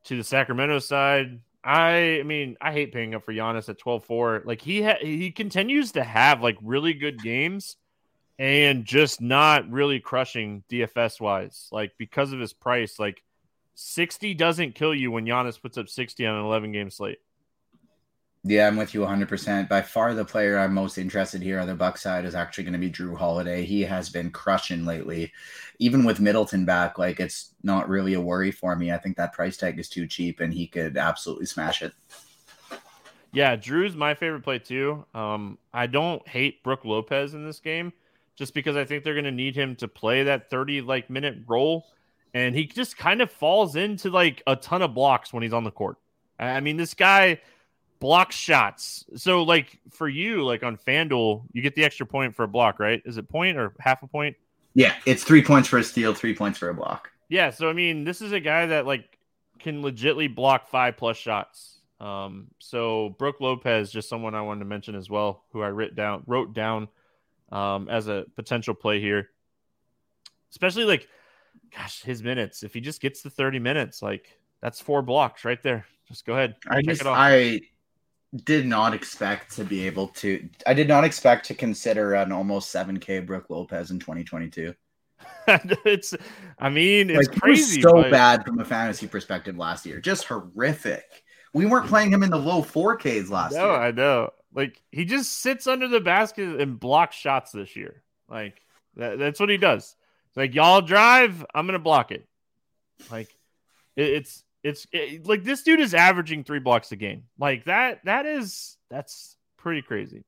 [0.05, 1.41] to the Sacramento side.
[1.65, 4.45] I, I mean, I hate paying up for Giannis at 12-4.
[4.45, 7.79] Like he ha- he continues to have like really good games
[8.39, 11.68] and just not really crushing DFS wise.
[11.70, 13.22] Like because of his price, like
[13.74, 17.18] 60 doesn't kill you when Giannis puts up 60 on an 11 game slate.
[18.47, 19.70] Yeah, I'm with you 100%.
[19.70, 22.74] By far, the player I'm most interested here on the Buck side is actually going
[22.74, 23.64] to be Jrue Holiday.
[23.64, 25.32] He has been crushing lately.
[25.78, 28.93] Even with Middleton back, like it's not really a worry for me.
[28.93, 31.95] I think that price tag is too cheap and he could absolutely smash it.
[33.32, 35.07] Yeah, Jrue's my favorite play too.
[35.14, 37.95] Um, I don't hate Brook Lopez in this game
[38.37, 41.39] just because I think they're going to need him to play that 30 like minute
[41.47, 41.87] role.
[42.32, 45.64] And he just kind of falls into like a ton of blocks when he's on
[45.64, 45.97] the court.
[46.39, 47.41] I mean, this guy
[48.01, 49.05] blocks shots.
[49.16, 52.80] So, like for you, like on FanDuel, you get the extra point for a block,
[52.80, 53.01] right?
[53.05, 54.37] Is it point or half a point?
[54.74, 57.11] Yeah, it's three points for a steal, three points for a block.
[57.28, 57.51] Yeah.
[57.51, 59.18] So, I mean, this is a guy that like
[59.61, 61.80] can legitly block five plus shots.
[62.01, 65.95] Um, so Brook Lopez, just someone I wanted to mention as well, who I wrote
[65.95, 66.89] down wrote down
[67.55, 69.31] um, as a potential play here.
[70.51, 71.09] Especially like,
[71.75, 72.63] gosh, his minutes.
[72.63, 75.87] If he just gets the 30 minutes, like that's four blocks right there.
[76.09, 76.57] Just go ahead.
[76.69, 77.61] I just I
[78.45, 80.49] did not expect to be able to.
[80.67, 84.75] I did not expect to consider an almost 7K Brook Lopez in 2022.
[85.85, 86.15] it's,
[86.59, 87.81] I mean, it's like, crazy.
[87.81, 88.11] so but...
[88.11, 90.01] bad from a fantasy perspective last year.
[90.01, 91.05] Just horrific.
[91.55, 93.73] We weren't playing him in the low 4Ks last no, year.
[93.73, 94.31] No, I know.
[94.55, 98.03] Like he just sits under the basket and blocks shots this year.
[98.29, 98.63] Like
[98.97, 99.97] that, that's what he does.
[100.29, 102.27] It's like y'all drive, I'm gonna block it.
[103.11, 103.37] Like
[103.97, 107.25] it, it's it's it, like this dude is averaging three blocks a game.
[107.39, 110.25] Like that that is that's pretty crazy.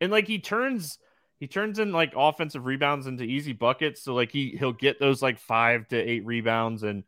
[0.00, 0.98] And like he turns
[1.38, 4.02] he turns in like offensive rebounds into easy buckets.
[4.02, 7.04] So like he he'll get those like five to eight rebounds and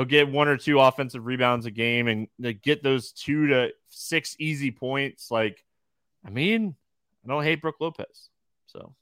[0.00, 4.34] he'll get one or two offensive rebounds a game and get those two to six
[4.38, 5.30] easy points.
[5.30, 5.62] Like,
[6.24, 6.74] I mean,
[7.22, 8.30] I don't hate Brook Lopez.
[8.66, 8.94] So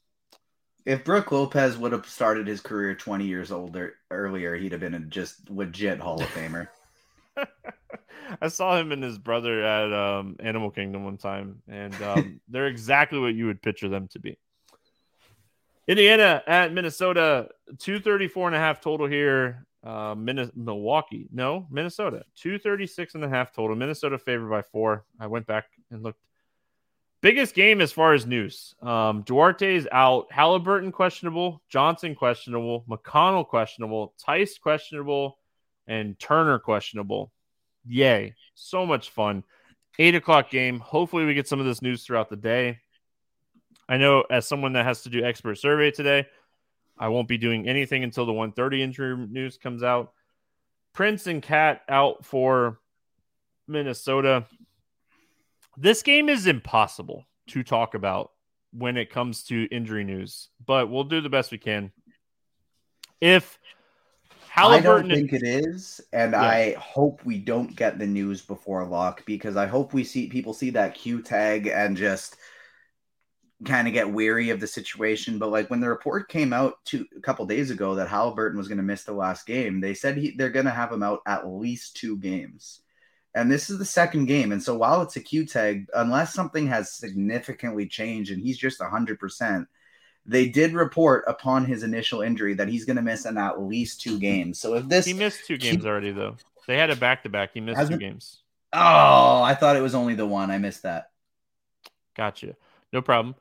[0.85, 4.95] if Brook Lopez would have started his career 20 years older earlier, he'd have been
[4.95, 6.69] a just legit Hall of Famer.
[8.43, 12.67] I saw him and his brother at um, Animal Kingdom one time, and um, they're
[12.67, 14.37] exactly what you would picture them to be.
[15.87, 19.65] Indiana at Minnesota, 234 and a half total here.
[19.89, 23.75] Uh, Min- Milwaukee, no, Minnesota, 236 and a half total.
[23.75, 25.07] Minnesota favored by four.
[25.19, 26.21] I went back and looked.
[27.23, 28.75] Biggest game as far as news.
[28.83, 29.25] Um,
[29.63, 30.29] is out.
[30.29, 31.63] Haliburton questionable.
[31.71, 32.85] Johnson questionable.
[32.87, 34.13] McConnell questionable.
[34.19, 35.39] Tice questionable.
[35.87, 37.33] And Turner questionable.
[37.87, 38.35] Yay.
[38.55, 39.43] So much fun.
[39.99, 40.81] Eight o'clock game.
[40.81, 42.79] Hopefully, we get some of this news throughout the day.
[43.89, 46.27] I know as someone that has to do expert survey today,
[46.99, 50.13] I won't be doing anything until the 130 injury news comes out.
[50.93, 52.81] Prince and KAT out for
[53.67, 54.47] Minnesota.
[55.77, 58.33] This game is impossible to talk about
[58.73, 61.93] when it comes to injury news, but we'll do the best we can.
[63.21, 63.59] If
[64.53, 66.41] Haliburton I don't think it is, and yeah.
[66.41, 70.53] I hope we don't get the news before lock because I hope we see people
[70.53, 72.37] see that Q tag and just–
[73.65, 75.39] kind of get weary of the situation.
[75.39, 78.69] But like when the report came out two, a couple days ago that Haliburton was
[78.69, 81.21] going to miss the last game, they said he, they're going to have him out
[81.27, 82.81] at least two games.
[83.35, 84.53] And this is the second game.
[84.53, 88.81] And so while it's a Q tag, unless something has significantly changed and he's just
[88.81, 89.67] 100%,
[90.27, 94.01] they did report upon his initial injury that he's going to miss an at least
[94.01, 94.21] two hmm.
[94.21, 94.61] games.
[94.61, 95.07] So if this.
[95.07, 96.37] He missed two games already, though.
[96.67, 97.51] They had a back to back.
[97.55, 98.43] He missed two games.
[98.75, 100.51] Oh, I thought it was only the one.
[100.51, 101.11] I missed that.
[102.15, 102.57] Gotcha.
[102.93, 103.35] No problem.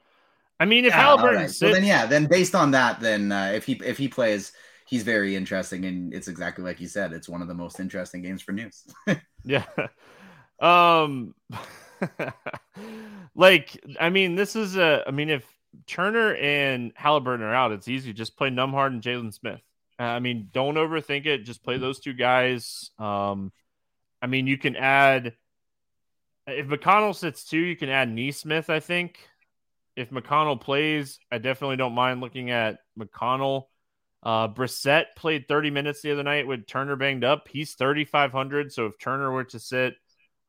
[0.59, 1.49] I mean, if yeah, Haliburton right.
[1.49, 4.51] sits, well, then yeah, then based on that, then uh, if he if he plays,
[4.85, 7.13] he's very interesting, and it's exactly like you said.
[7.13, 8.83] It's one of the most interesting games for news.
[9.43, 9.65] yeah.
[10.59, 11.35] Um.
[13.35, 15.03] like, I mean, this is a.
[15.07, 15.45] I mean, if
[15.85, 18.13] Turner and Haliburton are out, it's easy.
[18.13, 19.61] Just play Nembhard and Jalen Smith.
[19.99, 21.39] Uh, I mean, don't overthink it.
[21.39, 22.91] Just play those two guys.
[22.99, 23.51] Um,
[24.21, 25.33] I mean, you can add
[26.47, 28.69] if McConnell sits two, you can add Nesmith.
[28.69, 29.19] I think
[29.97, 33.63] if McConnell plays, I definitely don't mind looking at McConnell.
[34.21, 37.47] Uh, Brissett played 30 minutes the other night with Turner banged up.
[37.47, 38.71] He's 3,500.
[38.71, 39.95] So if Turner were to sit,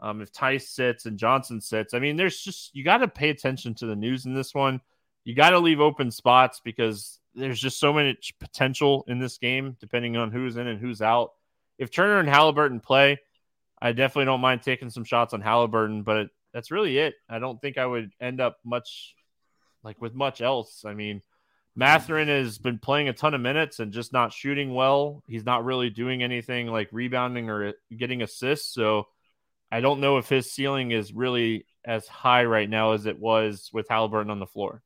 [0.01, 3.31] um, if Tice sits and Johnson sits, I mean, there's just, you got to pay
[3.31, 4.83] attention to the news in this one.
[5.25, 9.79] You got to leave open spots because there's just so much potential in this game,
[9.81, 11.31] depending on who's in and who's out.
[11.79, 13.19] If Turner and Haliburton play,
[13.81, 17.15] I definitely don't mind taking some shots on Haliburton, but that's really it.
[17.31, 19.15] I don't think I would end up much
[19.89, 20.85] like with much else.
[20.85, 21.23] I mean,
[21.75, 25.23] Mathurin has been playing a ton of minutes and just not shooting well.
[25.27, 28.75] He's not really doing anything like rebounding or getting assists.
[28.75, 29.07] So
[29.73, 33.71] I don't know if his ceiling is really as high right now as it was
[33.73, 34.83] with Haliburton on the floor.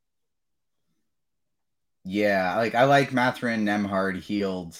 [2.04, 4.78] Yeah, like I like Mathurin, Nembhard, Hield,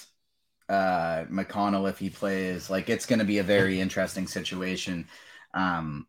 [0.69, 2.69] uh, McConnell if he plays.
[2.69, 5.05] Like it's going to be a very interesting situation.
[5.53, 6.07] Um,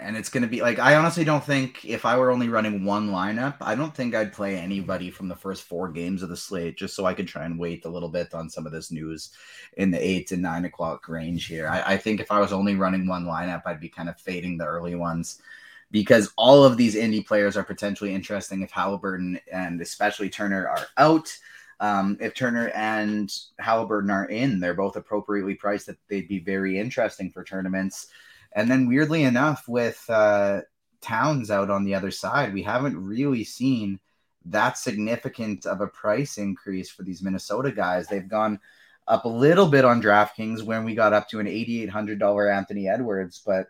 [0.00, 2.84] and it's going to be like I honestly don't think if I were only running
[2.84, 6.36] one lineup, I don't think I'd play anybody from the first four games of the
[6.36, 8.92] slate just so I could try and wait a little bit on some of this
[8.92, 9.30] news
[9.76, 11.68] in the eight to nine o'clock range here.
[11.68, 14.56] I, I think if I was only running one lineup, I'd be kind of fading
[14.56, 15.42] the early ones
[15.90, 20.86] because all of these indie players are potentially interesting if Haliburton and especially Turner are
[20.96, 21.36] out.
[21.80, 23.28] Um, if Turner and
[23.60, 28.08] Haliburton are in, they're both appropriately priced that they'd be very interesting for tournaments.
[28.52, 30.62] And then weirdly enough, with uh,
[31.00, 34.00] Towns out on the other side, we haven't really seen
[34.46, 38.06] that significant of a price increase for these Minnesota guys.
[38.06, 38.58] They've gone
[39.06, 43.42] up a little bit on DraftKings when we got up to an $8,800 Anthony Edwards,
[43.44, 43.66] but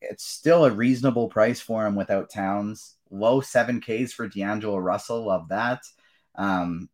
[0.00, 2.94] it's still a reasonable price for him without Towns.
[3.10, 5.26] Low 7Ks for D'Angelo Russell.
[5.26, 5.82] Love that.
[6.34, 6.88] Um,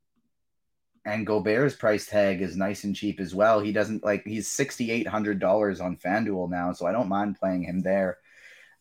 [1.04, 3.60] and Gobert's price tag is nice and cheap as well.
[3.60, 8.18] He doesn't like he's $6,800 on FanDuel now, so I don't mind playing him there.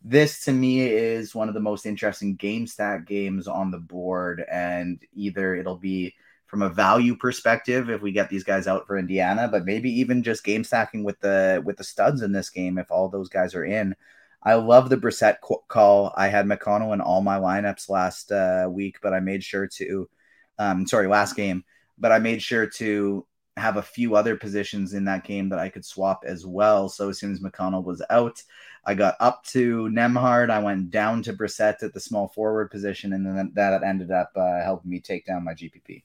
[0.03, 4.43] This to me is one of the most interesting game stack games on the board,
[4.51, 6.15] and either it'll be
[6.47, 10.21] from a value perspective if we get these guys out for Indiana, but maybe even
[10.21, 13.55] just game stacking with the with the studs in this game if all those guys
[13.55, 13.95] are in.
[14.43, 16.13] I love the Brissett call.
[16.17, 20.09] I had McConnell in all my lineups last uh, week, but I made sure to,
[20.57, 21.63] um, sorry, last game,
[22.01, 23.25] but I made sure to
[23.57, 26.89] have a few other positions in that game that I could swap as well.
[26.89, 28.41] So as soon as McConnell was out,
[28.85, 30.49] I got up to Nembhard.
[30.49, 34.31] I went down to Brissett at the small forward position, and then that ended up
[34.35, 36.03] uh, helping me take down my GPP.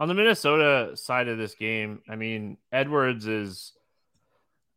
[0.00, 3.72] On the Minnesota side of this game, I mean, Edwards is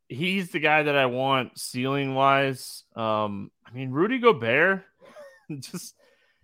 [0.08, 2.84] he's the guy that I want ceiling wise.
[2.94, 4.84] Um, I mean, Rudy Gobert
[5.58, 5.94] just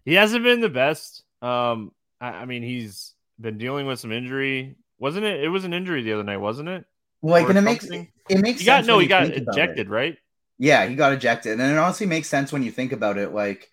[0.05, 1.22] he hasn't been the best.
[1.42, 1.92] Um,
[2.24, 4.76] I, I, mean, he's been dealing with some injury.
[4.98, 5.42] Wasn't it?
[5.42, 6.84] It was an injury the other night, wasn't it?
[7.22, 10.16] Like, and it makes it makes he got no, he got ejected, right?
[10.58, 13.32] Yeah, he got ejected, and it honestly makes sense when you think about it.
[13.32, 13.70] Like,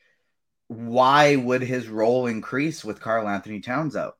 [0.68, 4.16] why would his role increase with Karl Anthony Towns out?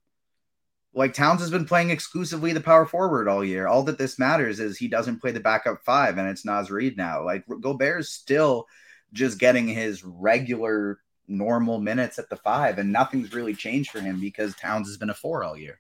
[0.94, 3.68] like Towns has been playing exclusively the power forward all year.
[3.68, 6.98] All that this matters is he doesn't play the backup five, and it's Naz Reid
[6.98, 7.24] now.
[7.24, 8.66] Like Gobert is still
[9.14, 11.00] just getting his regular
[11.32, 15.10] normal minutes at the five, and nothing's really changed for him because Towns has been
[15.10, 15.80] a four all year.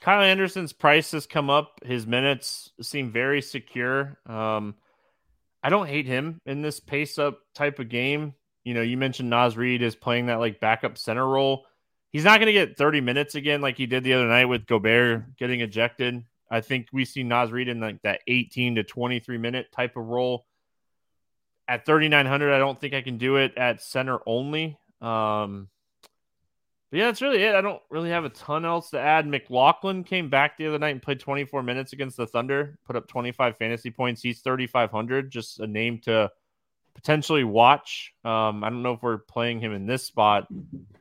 [0.00, 1.80] Kyle Anderson's price has come up.
[1.84, 4.18] His minutes seem very secure.
[4.26, 4.74] Um,
[5.62, 8.34] I don't hate him in this pace up type of game.
[8.64, 11.64] You know, you mentioned Naz Reid is playing that like backup center role
[12.14, 14.66] he's not going to get 30 minutes again like he did the other night with
[14.66, 16.24] Gobert getting ejected.
[16.48, 20.06] I think we see Naz Reid in like that 18 to 23 minute type of
[20.06, 20.46] role.
[21.66, 24.78] At 3,900, I don't think I can do it at center only.
[25.00, 25.68] Um,
[26.90, 27.54] but yeah, that's really it.
[27.54, 29.26] I don't really have a ton else to add.
[29.26, 33.08] McLaughlin came back the other night and played 24 minutes against the Thunder, put up
[33.08, 34.22] 25 fantasy points.
[34.22, 36.30] He's 3,500, just a name to
[36.94, 38.14] potentially watch.
[38.24, 40.46] Um, I don't know if we're playing him in this spot,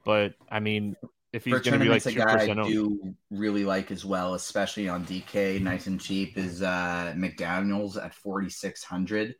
[0.03, 0.95] but I mean,
[1.31, 4.87] if he's going to be like two percent, I do really like as well, especially
[4.87, 9.35] on DK, nice and cheap, is uh, McDaniels at forty six hundred.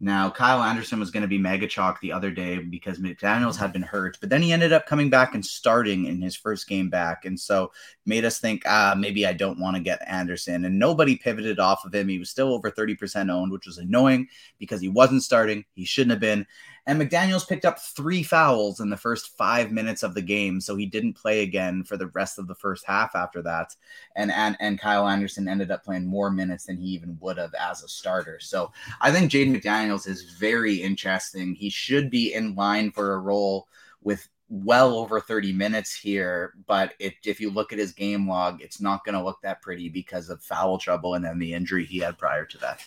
[0.00, 3.72] Now, Kyle Anderson was going to be mega chalk the other day because McDaniels had
[3.72, 6.90] been hurt, but then he ended up coming back and starting in his first game
[6.90, 7.24] back.
[7.24, 7.70] And so
[8.04, 10.64] made us think, ah, maybe I don't want to get Anderson.
[10.64, 12.08] And nobody pivoted off of him.
[12.08, 14.28] He was still over 30% owned, which was annoying
[14.58, 15.64] because he wasn't starting.
[15.74, 16.46] He shouldn't have been.
[16.86, 20.76] And McDaniels picked up three fouls in the first five minutes of the game, so
[20.76, 23.74] he didn't play again for the rest of the first half after that.
[24.16, 27.54] And and, and Kyle Anderson ended up playing more minutes than he even would have
[27.54, 28.38] as a starter.
[28.40, 28.70] So
[29.00, 31.54] I think Jaden McDaniels is very interesting.
[31.54, 33.66] He should be in line for a role
[34.02, 38.60] with well over 30 minutes here, but it, if you look at his game log,
[38.60, 41.84] it's not going to look that pretty because of foul trouble and then the injury
[41.84, 42.86] he had prior to that.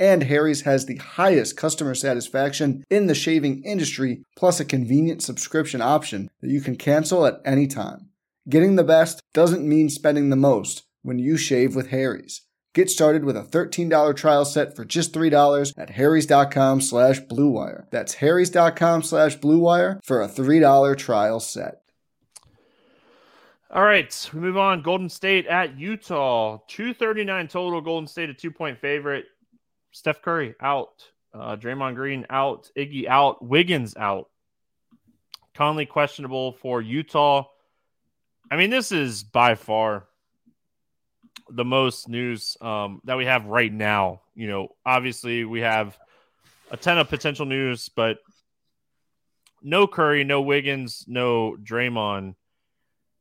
[0.00, 5.82] and Harry's has the highest customer satisfaction in the shaving industry, plus a convenient subscription
[5.82, 8.08] option that you can cancel at any time.
[8.48, 12.42] Getting the best doesn't mean spending the most when you shave with Harry's.
[12.72, 17.90] Get started with a $13 trial set for just $3 at harrys.com slash bluewire.
[17.90, 21.82] That's harrys.com slash bluewire for a $3 trial set.
[23.72, 24.82] All right, we move on.
[24.82, 26.58] Golden State at Utah.
[26.68, 27.80] 239 total.
[27.80, 29.26] Golden State a two point favorite.
[29.92, 34.28] Steph Curry out, uh, Draymond Green out, Iggy out, Wiggins out.
[35.54, 37.44] Conley questionable for Utah.
[38.50, 40.06] I mean, this is by far
[41.50, 44.22] the most news um, that we have right now.
[44.34, 45.96] You know, obviously we have
[46.70, 48.18] a ton of potential news, but
[49.62, 52.36] no Curry, no Wiggins, no Draymond.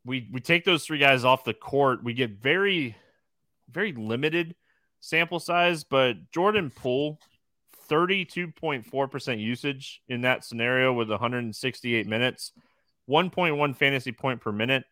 [0.06, 2.04] We we take those three guys off the court.
[2.04, 2.96] We get very,
[3.70, 4.56] very limited
[5.00, 7.20] sample size, but Jordan Poole,
[7.90, 12.52] 32.4% usage in that scenario with 168 minutes,
[13.10, 14.84] 1.1 fantasy point per minute.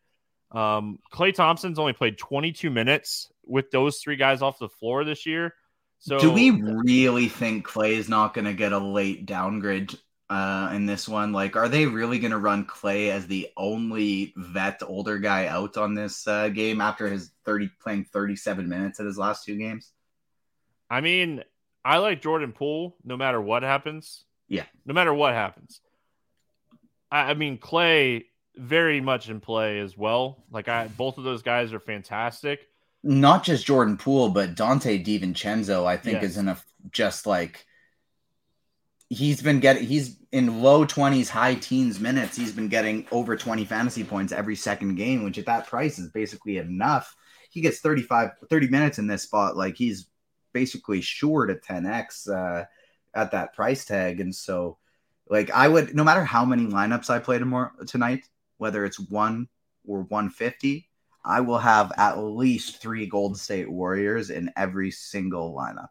[0.52, 5.26] Um, Klay Thompson's only played 22 minutes with those three guys off the floor this
[5.26, 5.54] year.
[6.00, 9.94] So do we really think Klay is not going to get a late downgrade
[10.30, 11.34] uh, in this one?
[11.34, 15.76] Like, are they really going to run Klay as the only vet older guy out
[15.78, 19.92] on this uh, game after his 30 playing 37 minutes at his last two games?
[20.90, 21.44] I mean,
[21.84, 24.24] I like Jordan Poole no matter what happens.
[24.48, 24.66] Yeah.
[24.86, 25.82] No matter what happens.
[27.12, 28.26] I, I mean, Klay
[28.56, 30.44] very much in play as well.
[30.52, 32.68] Like I both of those guys are fantastic.
[33.04, 36.32] Not just Jordan Poole, but Donte DiVincenzo, I think, yes.
[36.32, 36.58] is in a
[36.92, 37.66] just like
[39.10, 42.36] he's been getting he's in low 20s, high teens minutes.
[42.36, 46.10] He's been getting over 20 fantasy points every second game, which at that price is
[46.10, 47.16] basically enough.
[47.50, 49.56] He gets 35 30 minutes in this spot.
[49.56, 50.08] Like he's
[50.54, 52.66] basically sure to 10x uh,
[53.14, 54.20] at that price tag.
[54.20, 54.78] And so,
[55.30, 58.28] like, I would, no matter how many lineups I play tomorrow tonight,
[58.58, 59.48] whether it's one
[59.86, 60.88] or 150,
[61.24, 65.90] I will have at least three Golden State Warriors in every single lineup.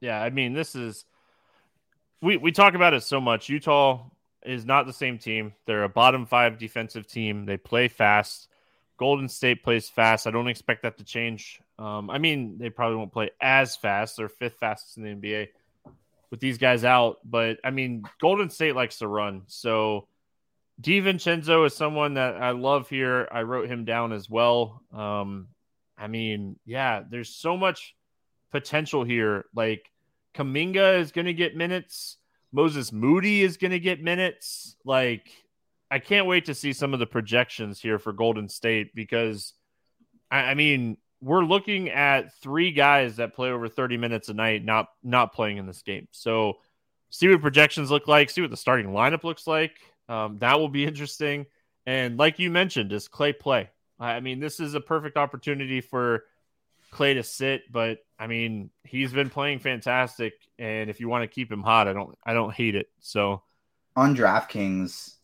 [0.00, 1.06] Yeah, I mean, this is
[2.20, 3.48] we we talk about it so much.
[3.48, 4.04] Utah
[4.44, 5.54] is not the same team.
[5.66, 7.46] They're a bottom five defensive team.
[7.46, 8.48] They play fast.
[8.98, 10.26] Golden State plays fast.
[10.26, 11.60] I don't expect that to change.
[11.78, 14.16] Um, I mean, they probably won't play as fast.
[14.16, 15.48] They're fifth fastest in the NBA
[16.30, 17.18] with these guys out.
[17.24, 19.42] But I mean, Golden State likes to run.
[19.46, 20.08] So
[20.80, 23.28] DiVincenzo is someone that I love here.
[23.30, 24.82] I wrote him down as well.
[24.92, 25.48] Um,
[25.98, 27.94] I mean, yeah, there's so much
[28.52, 29.46] potential here.
[29.54, 29.90] Like
[30.34, 32.18] Kuminga is going to get minutes.
[32.52, 34.76] Moses Moody is going to get minutes.
[34.84, 35.30] Like,
[35.90, 39.52] I can't wait to see some of the projections here for Golden State because,
[40.30, 44.64] I, I mean, we're looking at three guys that play over 30 minutes a night
[44.64, 46.08] not not playing in this game.
[46.12, 46.58] So
[47.10, 49.72] see what projections look like, see what the starting lineup looks like.
[50.08, 51.46] Um, that will be interesting.
[51.86, 53.70] And like you mentioned, does Klay play?
[53.98, 56.24] I mean, this is a perfect opportunity for
[56.92, 60.34] Klay to sit, but I mean, he's been playing fantastic.
[60.58, 62.88] And if you want to keep him hot, I don't I don't hate it.
[63.00, 63.42] So
[63.94, 65.14] on DraftKings,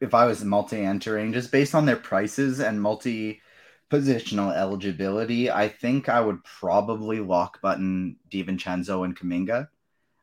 [0.00, 3.40] if I was multi-entering, just based on their prices and multi
[3.92, 9.68] positional eligibility, I think I would probably lock button DiVincenzo and Kuminga.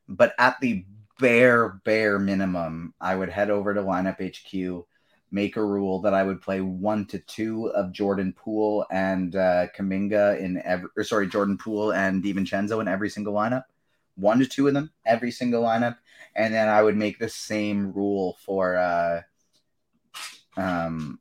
[0.07, 0.85] But at the
[1.19, 4.87] bare, bare minimum, I would head over to lineup HQ,
[5.29, 9.67] make a rule that I would play one to two of Jordan Poole and uh,
[9.77, 13.65] Kuminga in every, or sorry, Jordan Poole and DiVincenzo in every single lineup.
[14.15, 15.97] One to two of them, every single lineup.
[16.35, 19.21] And then I would make the same rule for uh,
[20.57, 21.19] um,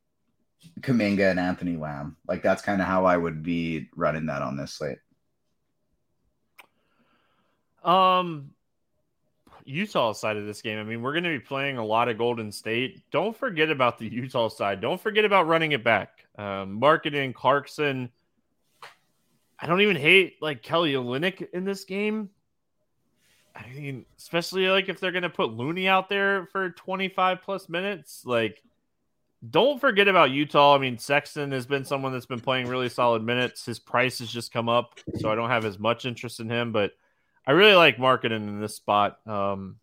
[0.81, 2.17] Kuminga and Anthony Lamb.
[2.27, 4.99] Like that's kind of how I would be running that on this slate.
[7.83, 8.51] Um,
[9.65, 10.79] Utah side of this game.
[10.79, 13.03] I mean, we're going to be playing a lot of Golden State.
[13.11, 14.81] Don't forget about the Utah side.
[14.81, 16.25] Don't forget about running it back.
[16.37, 18.09] Um, Markkanen, Clarkson.
[19.59, 22.29] I don't even hate like Kelly Olynyk in this game.
[23.55, 27.67] I mean, especially like if they're going to put Looney out there for 25 plus
[27.67, 28.63] minutes, like
[29.47, 30.75] don't forget about Utah.
[30.75, 33.65] I mean, Sexton has been someone that's been playing really solid minutes.
[33.65, 36.71] His price has just come up, so I don't have as much interest in him.
[36.71, 36.91] But
[37.47, 39.19] I really like Markkanen in this spot.
[39.25, 39.77] Um,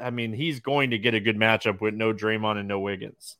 [0.00, 3.36] I mean, he's going to get a good matchup with no Draymond and no Wiggins.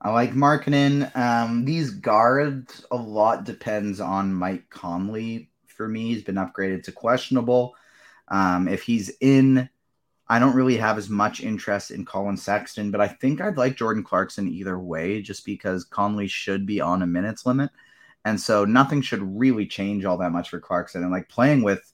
[0.00, 1.14] I like Markkanen.
[1.16, 6.08] Um, these guards, a lot depends on Mike Conley for me.
[6.08, 7.74] He's been upgraded to questionable.
[8.28, 9.68] Um, if he's in
[10.28, 13.76] I don't really have as much interest in Collin Sexton, but I think I'd like
[13.76, 17.70] Jordan Clarkson either way, just because Conley should be on a minutes limit.
[18.24, 21.02] And so nothing should really change all that much for Clarkson.
[21.02, 21.92] And like playing with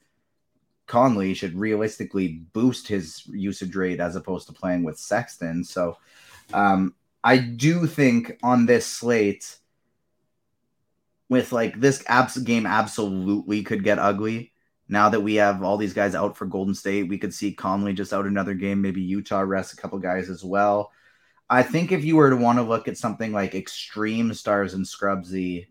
[0.86, 5.64] Conley should realistically boost his usage rate as opposed to playing with Sexton.
[5.64, 5.96] So
[6.52, 9.56] um, I do think on this slate,
[11.28, 14.52] with like this abs- game absolutely could get ugly
[14.90, 17.92] now that we have all these guys out for Golden State, we could see Conley
[17.92, 18.82] just out another game.
[18.82, 20.90] Maybe Utah rest a couple guys as well.
[21.48, 24.84] I think if you were to want to look at something like extreme stars and
[24.84, 25.68] Scrubsy,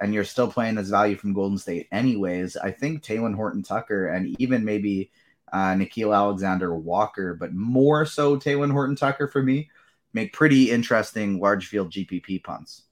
[0.00, 4.08] and you're still playing this value from Golden State anyways, I think Talen Horton Tucker
[4.08, 5.10] and even maybe
[5.52, 9.70] uh, Nickeil Alexander Walker, but more so Talen Horton Tucker for me,
[10.14, 12.84] make pretty interesting large field GPP punts.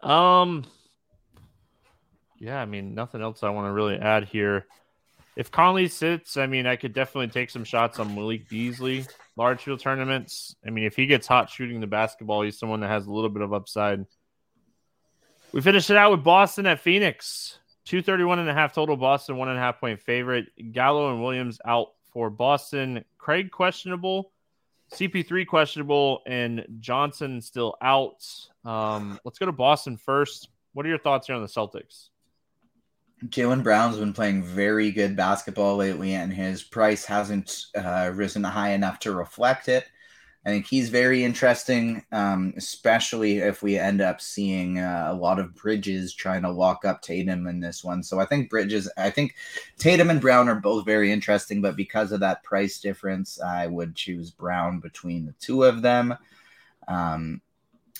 [0.00, 0.64] Um,
[2.38, 4.66] yeah, I mean, nothing else I want to really add here.
[5.36, 9.62] if Conley sits, I mean, I could definitely take some shots on Malik Beasley, large
[9.62, 10.54] field tournaments.
[10.66, 13.30] I mean, if he gets hot shooting the basketball, he's someone that has a little
[13.30, 14.04] bit of upside.
[15.52, 17.58] We finished it out with Boston at Phoenix.
[17.86, 20.46] 231 and a half total Boston, one and a half point favorite.
[20.72, 23.02] Gallo and Williams out for Boston.
[23.16, 24.30] Craig questionable,
[24.92, 28.22] CP3 questionable, and Johnson still out.
[28.62, 30.50] Um, let's go to Boston first.
[30.74, 32.10] What are your thoughts here on the Celtics?
[33.26, 38.70] Jaylen Brown's been playing very good basketball lately, and his price hasn't uh, risen high
[38.70, 39.86] enough to reflect it.
[40.46, 45.38] I think he's very interesting, um, especially if we end up seeing uh, a lot
[45.38, 48.02] of Bridges trying to lock up Tatum in this one.
[48.02, 49.34] So I think Bridges, I think
[49.78, 53.96] Tatum and Brown are both very interesting, but because of that price difference, I would
[53.96, 56.16] choose Brown between the two of them.
[56.86, 57.42] Um,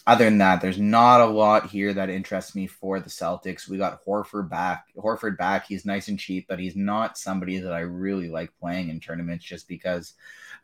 [0.08, 3.68] other than that, there's not a lot here that interests me for the Celtics.
[3.68, 4.86] We got Horford back.
[4.96, 5.66] Horford back.
[5.66, 9.44] He's nice and cheap, but he's not somebody that I really like playing in tournaments
[9.44, 10.14] just because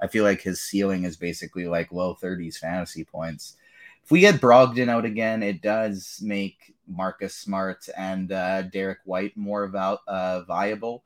[0.00, 3.56] I feel like his ceiling is basically like low 30s fantasy points.
[4.02, 9.36] If we get Brogdon out again, it does make Marcus Smart and uh, Derrick White
[9.36, 11.04] more val- uh, viable.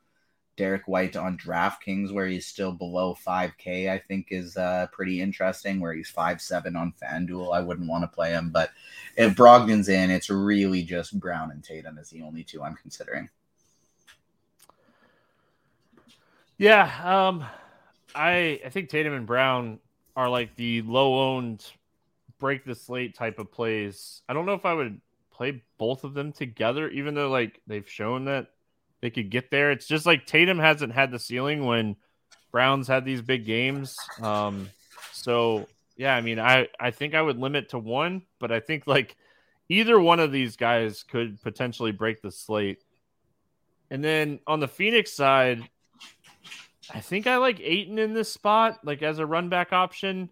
[0.59, 5.79] Derrick White on DraftKings, where he's still below 5K, I think is uh, pretty interesting.
[5.79, 8.51] Where he's 5-7 on FanDuel, I wouldn't want to play him.
[8.51, 8.71] But
[9.17, 13.31] if Brogdon's in, it's really just Brown and Tatum is the only two I'm considering.
[16.59, 17.45] Yeah, um,
[18.17, 19.79] I I think Tatum and Brown
[20.17, 21.65] are like the low owned
[22.41, 24.23] break the slate type of plays.
[24.29, 25.01] I don't know if I would
[25.31, 28.51] play both of them together, even though like they've shown that
[29.01, 29.71] they could get there.
[29.71, 31.97] It's just like Tatum hasn't had the ceiling when
[32.51, 33.97] Browns had these big games.
[34.23, 34.71] Um,
[35.13, 38.87] so yeah, I mean, I I think I would limit to one, but I think
[38.87, 39.17] like
[39.69, 42.83] either one of these guys could potentially break the slate.
[43.91, 45.69] And then on the Phoenix side,
[46.93, 50.31] I think I like Ayton in this spot, like as a run back option,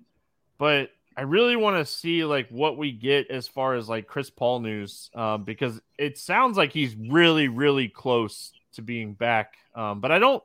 [0.58, 4.30] but I really want to see like what we get as far as like Chris
[4.30, 9.54] Paul news, um, because it sounds like he's really, really close to being back.
[9.74, 10.42] Um, but I don't,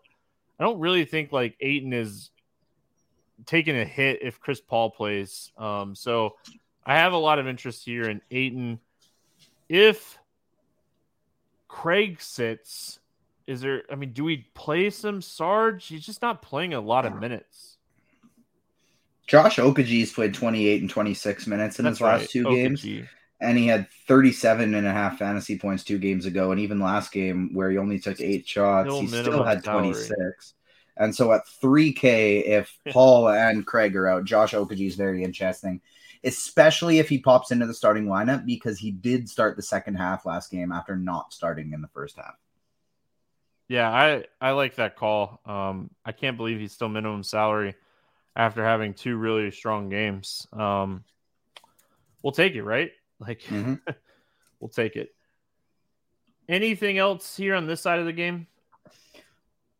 [0.60, 2.32] I don't really think like Ayton is
[3.46, 5.52] taking a hit if Chris Paul plays.
[5.58, 6.36] Um, so
[6.86, 8.80] I have a lot of interest here in Ayton.
[9.70, 10.18] If
[11.68, 13.00] Craig sits,
[13.48, 13.84] is there?
[13.92, 15.88] I mean, do we play some Sarge?
[15.88, 17.78] He's just not playing a lot of minutes.
[19.28, 22.86] Josh Okogie's played 28 and 26 minutes in That's his last two games.
[23.42, 26.52] And he had 37 and a half fantasy points two games ago.
[26.52, 29.94] And even last game, where he only took eight shots, he still had salary.
[29.94, 30.54] 26.
[30.98, 35.82] And so at 3K, if Paul and Craig are out, Josh Okogie is very interesting,
[36.24, 40.26] especially if he pops into the starting lineup because he did start the second half
[40.26, 42.36] last game after not starting in the first half.
[43.68, 45.40] Yeah, I I like that call.
[45.46, 47.76] Um, I can't believe he's still minimum salary
[48.36, 50.46] after having two really strong games.
[50.54, 51.06] Um,
[52.22, 52.92] we'll take it, right?
[53.22, 53.80] Like, Mhm.
[54.60, 55.14] we'll take it.
[56.50, 58.48] Anything else here on this side of the game?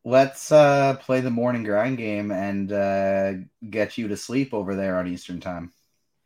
[0.04, 3.34] Let's uh, play the morning grind game and uh,
[3.70, 5.74] get you to sleep over there on Eastern time.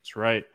[0.01, 0.45] That's right.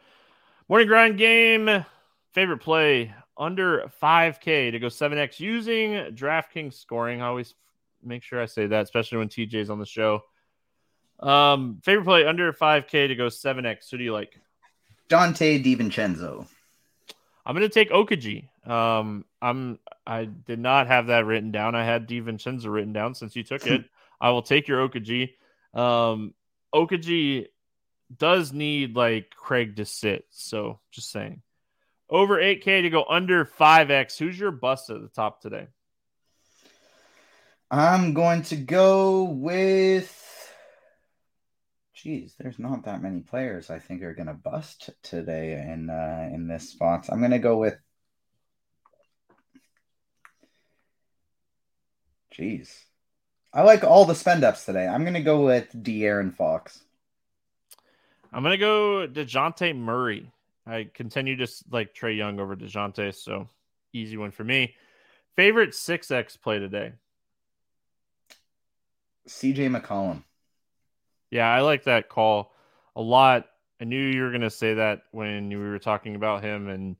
[0.68, 1.84] Morning grind game.
[2.32, 7.20] Favorite play under 5K to go 7X using DraftKings scoring.
[7.22, 7.54] I always
[8.02, 10.22] make sure I say that, especially when TJ's on the show.
[11.18, 13.90] Um, favorite play under 5K to go 7X.
[13.90, 14.38] Who do you like?
[15.10, 16.46] Donte DiVincenzo.
[17.44, 18.48] I'm going to take Okogie.
[18.66, 21.74] Um, I'm I did not have that written down.
[21.74, 23.84] I had DiVincenzo written down since you took it.
[24.20, 25.30] I will take your Okogie.
[25.74, 26.34] Um,
[26.74, 27.46] Okogie
[28.16, 30.26] does need like Craig to sit.
[30.30, 31.42] So just saying.
[32.08, 34.18] Over 8K to go under 5X.
[34.18, 35.68] Who's your bust at the top today?
[37.70, 40.19] I'm going to go with.
[42.02, 46.30] Geez, there's not that many players I think are going to bust today in uh,
[46.32, 47.08] in this spot.
[47.10, 47.76] I'm going to go with.
[52.34, 52.70] Jeez,
[53.52, 54.86] I like all the spend ups today.
[54.86, 56.82] I'm going to go with De'Aaron Fox.
[58.32, 60.30] I'm gonna go Dejounte Murray.
[60.66, 63.48] I continue to like Trae Young over Dejounte, so
[63.92, 64.74] easy one for me.
[65.34, 66.92] Favorite 6X play today.
[69.28, 70.22] CJ McCollum.
[71.30, 72.52] Yeah, I like that call
[72.96, 73.46] a lot.
[73.80, 76.68] I knew you were going to say that when we were talking about him.
[76.68, 76.96] And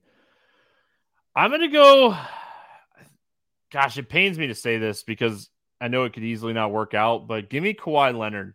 [1.37, 2.17] I'm going to go.
[3.71, 5.49] Gosh, it pains me to say this because
[5.81, 8.55] I know it could easily not work out, but give me Kawhi Leonard.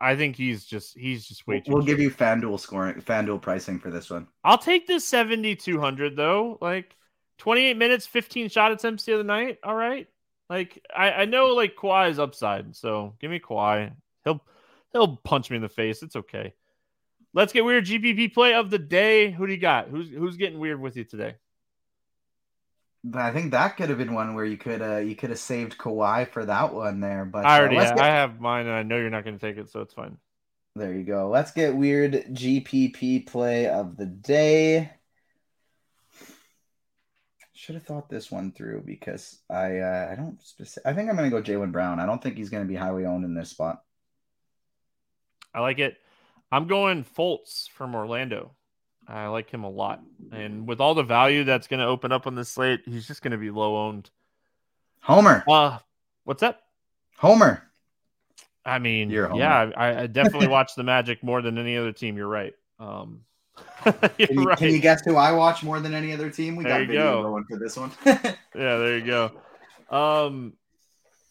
[0.00, 1.72] I think he's just he's just way too.
[1.72, 2.04] We'll give cheap.
[2.04, 4.26] you FanDuel scoring, FanDuel pricing for this one.
[4.42, 6.56] I'll take this 7200 though.
[6.60, 6.96] Like
[7.38, 9.58] 28 minutes, 15 shot attempts the other night.
[9.62, 10.08] All right.
[10.50, 13.92] Like I, I know like Kawhi is upside, so give me Kawhi.
[14.24, 14.42] He'll
[14.92, 16.02] he'll punch me in the face.
[16.02, 16.54] It's okay.
[17.32, 17.86] Let's get weird.
[17.86, 19.30] GPP play of the day.
[19.30, 19.88] Who do you got?
[19.88, 21.36] Who's who's getting weird with you today?
[23.04, 25.38] But I think that could have been one where you could uh you could have
[25.38, 27.24] saved Kawhi for that one there.
[27.24, 29.38] But I already uh, have, get, I have mine, and I know you're not going
[29.38, 30.18] to take it, so it's fine.
[30.74, 31.28] there you go.
[31.30, 34.90] Let's get weird GPP play of the day.
[37.60, 41.16] Should have thought this one through because I uh, I don't specific, I think I'm
[41.16, 42.00] gonna go Jaylen Brown.
[42.00, 43.82] I don't think he's gonna be highly owned in this spot.
[45.52, 45.98] I like it.
[46.50, 48.52] I'm going Fultz from Orlando.
[49.06, 50.00] I like him a lot,
[50.32, 53.20] and with all the value that's going to open up on this slate, he's just
[53.20, 54.08] going to be low owned.
[55.00, 55.44] Homer.
[55.46, 55.80] Uh,
[56.24, 56.62] what's up?
[57.18, 57.62] Homer.
[58.64, 62.16] I mean, You're yeah, I, I definitely watch the Magic more than any other team.
[62.16, 62.54] You're right.
[62.78, 63.22] Um,
[63.84, 64.58] Can you, right.
[64.58, 66.54] can you guess who I watch more than any other team?
[66.54, 67.30] We There got video go.
[67.30, 67.90] going for this one.
[68.04, 69.30] Yeah, there you go.
[69.90, 70.52] Um,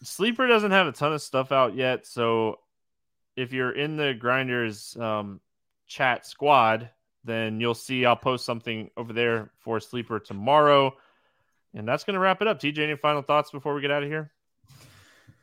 [0.02, 2.58] Sleeper doesn't have a ton of stuff out yet, so
[3.36, 5.40] if you're in the Grinders um,
[5.86, 6.90] chat squad,
[7.24, 10.94] then you'll see I'll post something over there for Sleeper tomorrow,
[11.74, 12.58] and that's going to wrap it up.
[12.60, 14.32] TJ, any final thoughts before we get out of here?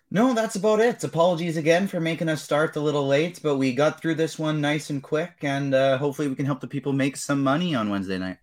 [0.10, 1.04] No, that's about it.
[1.04, 4.62] Apologies again for making us start a little late, but we got through this one
[4.62, 7.90] nice and quick, and uh, hopefully we can help the people make some money on
[7.90, 8.38] Wednesday night.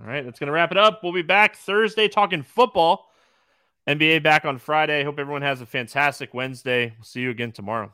[0.00, 1.00] All right, that's going to wrap it up.
[1.02, 3.10] We'll be back Thursday talking football.
[3.88, 5.02] NBA back on Friday.
[5.02, 6.92] Hope everyone has a fantastic Wednesday.
[6.96, 7.92] We'll see you again tomorrow.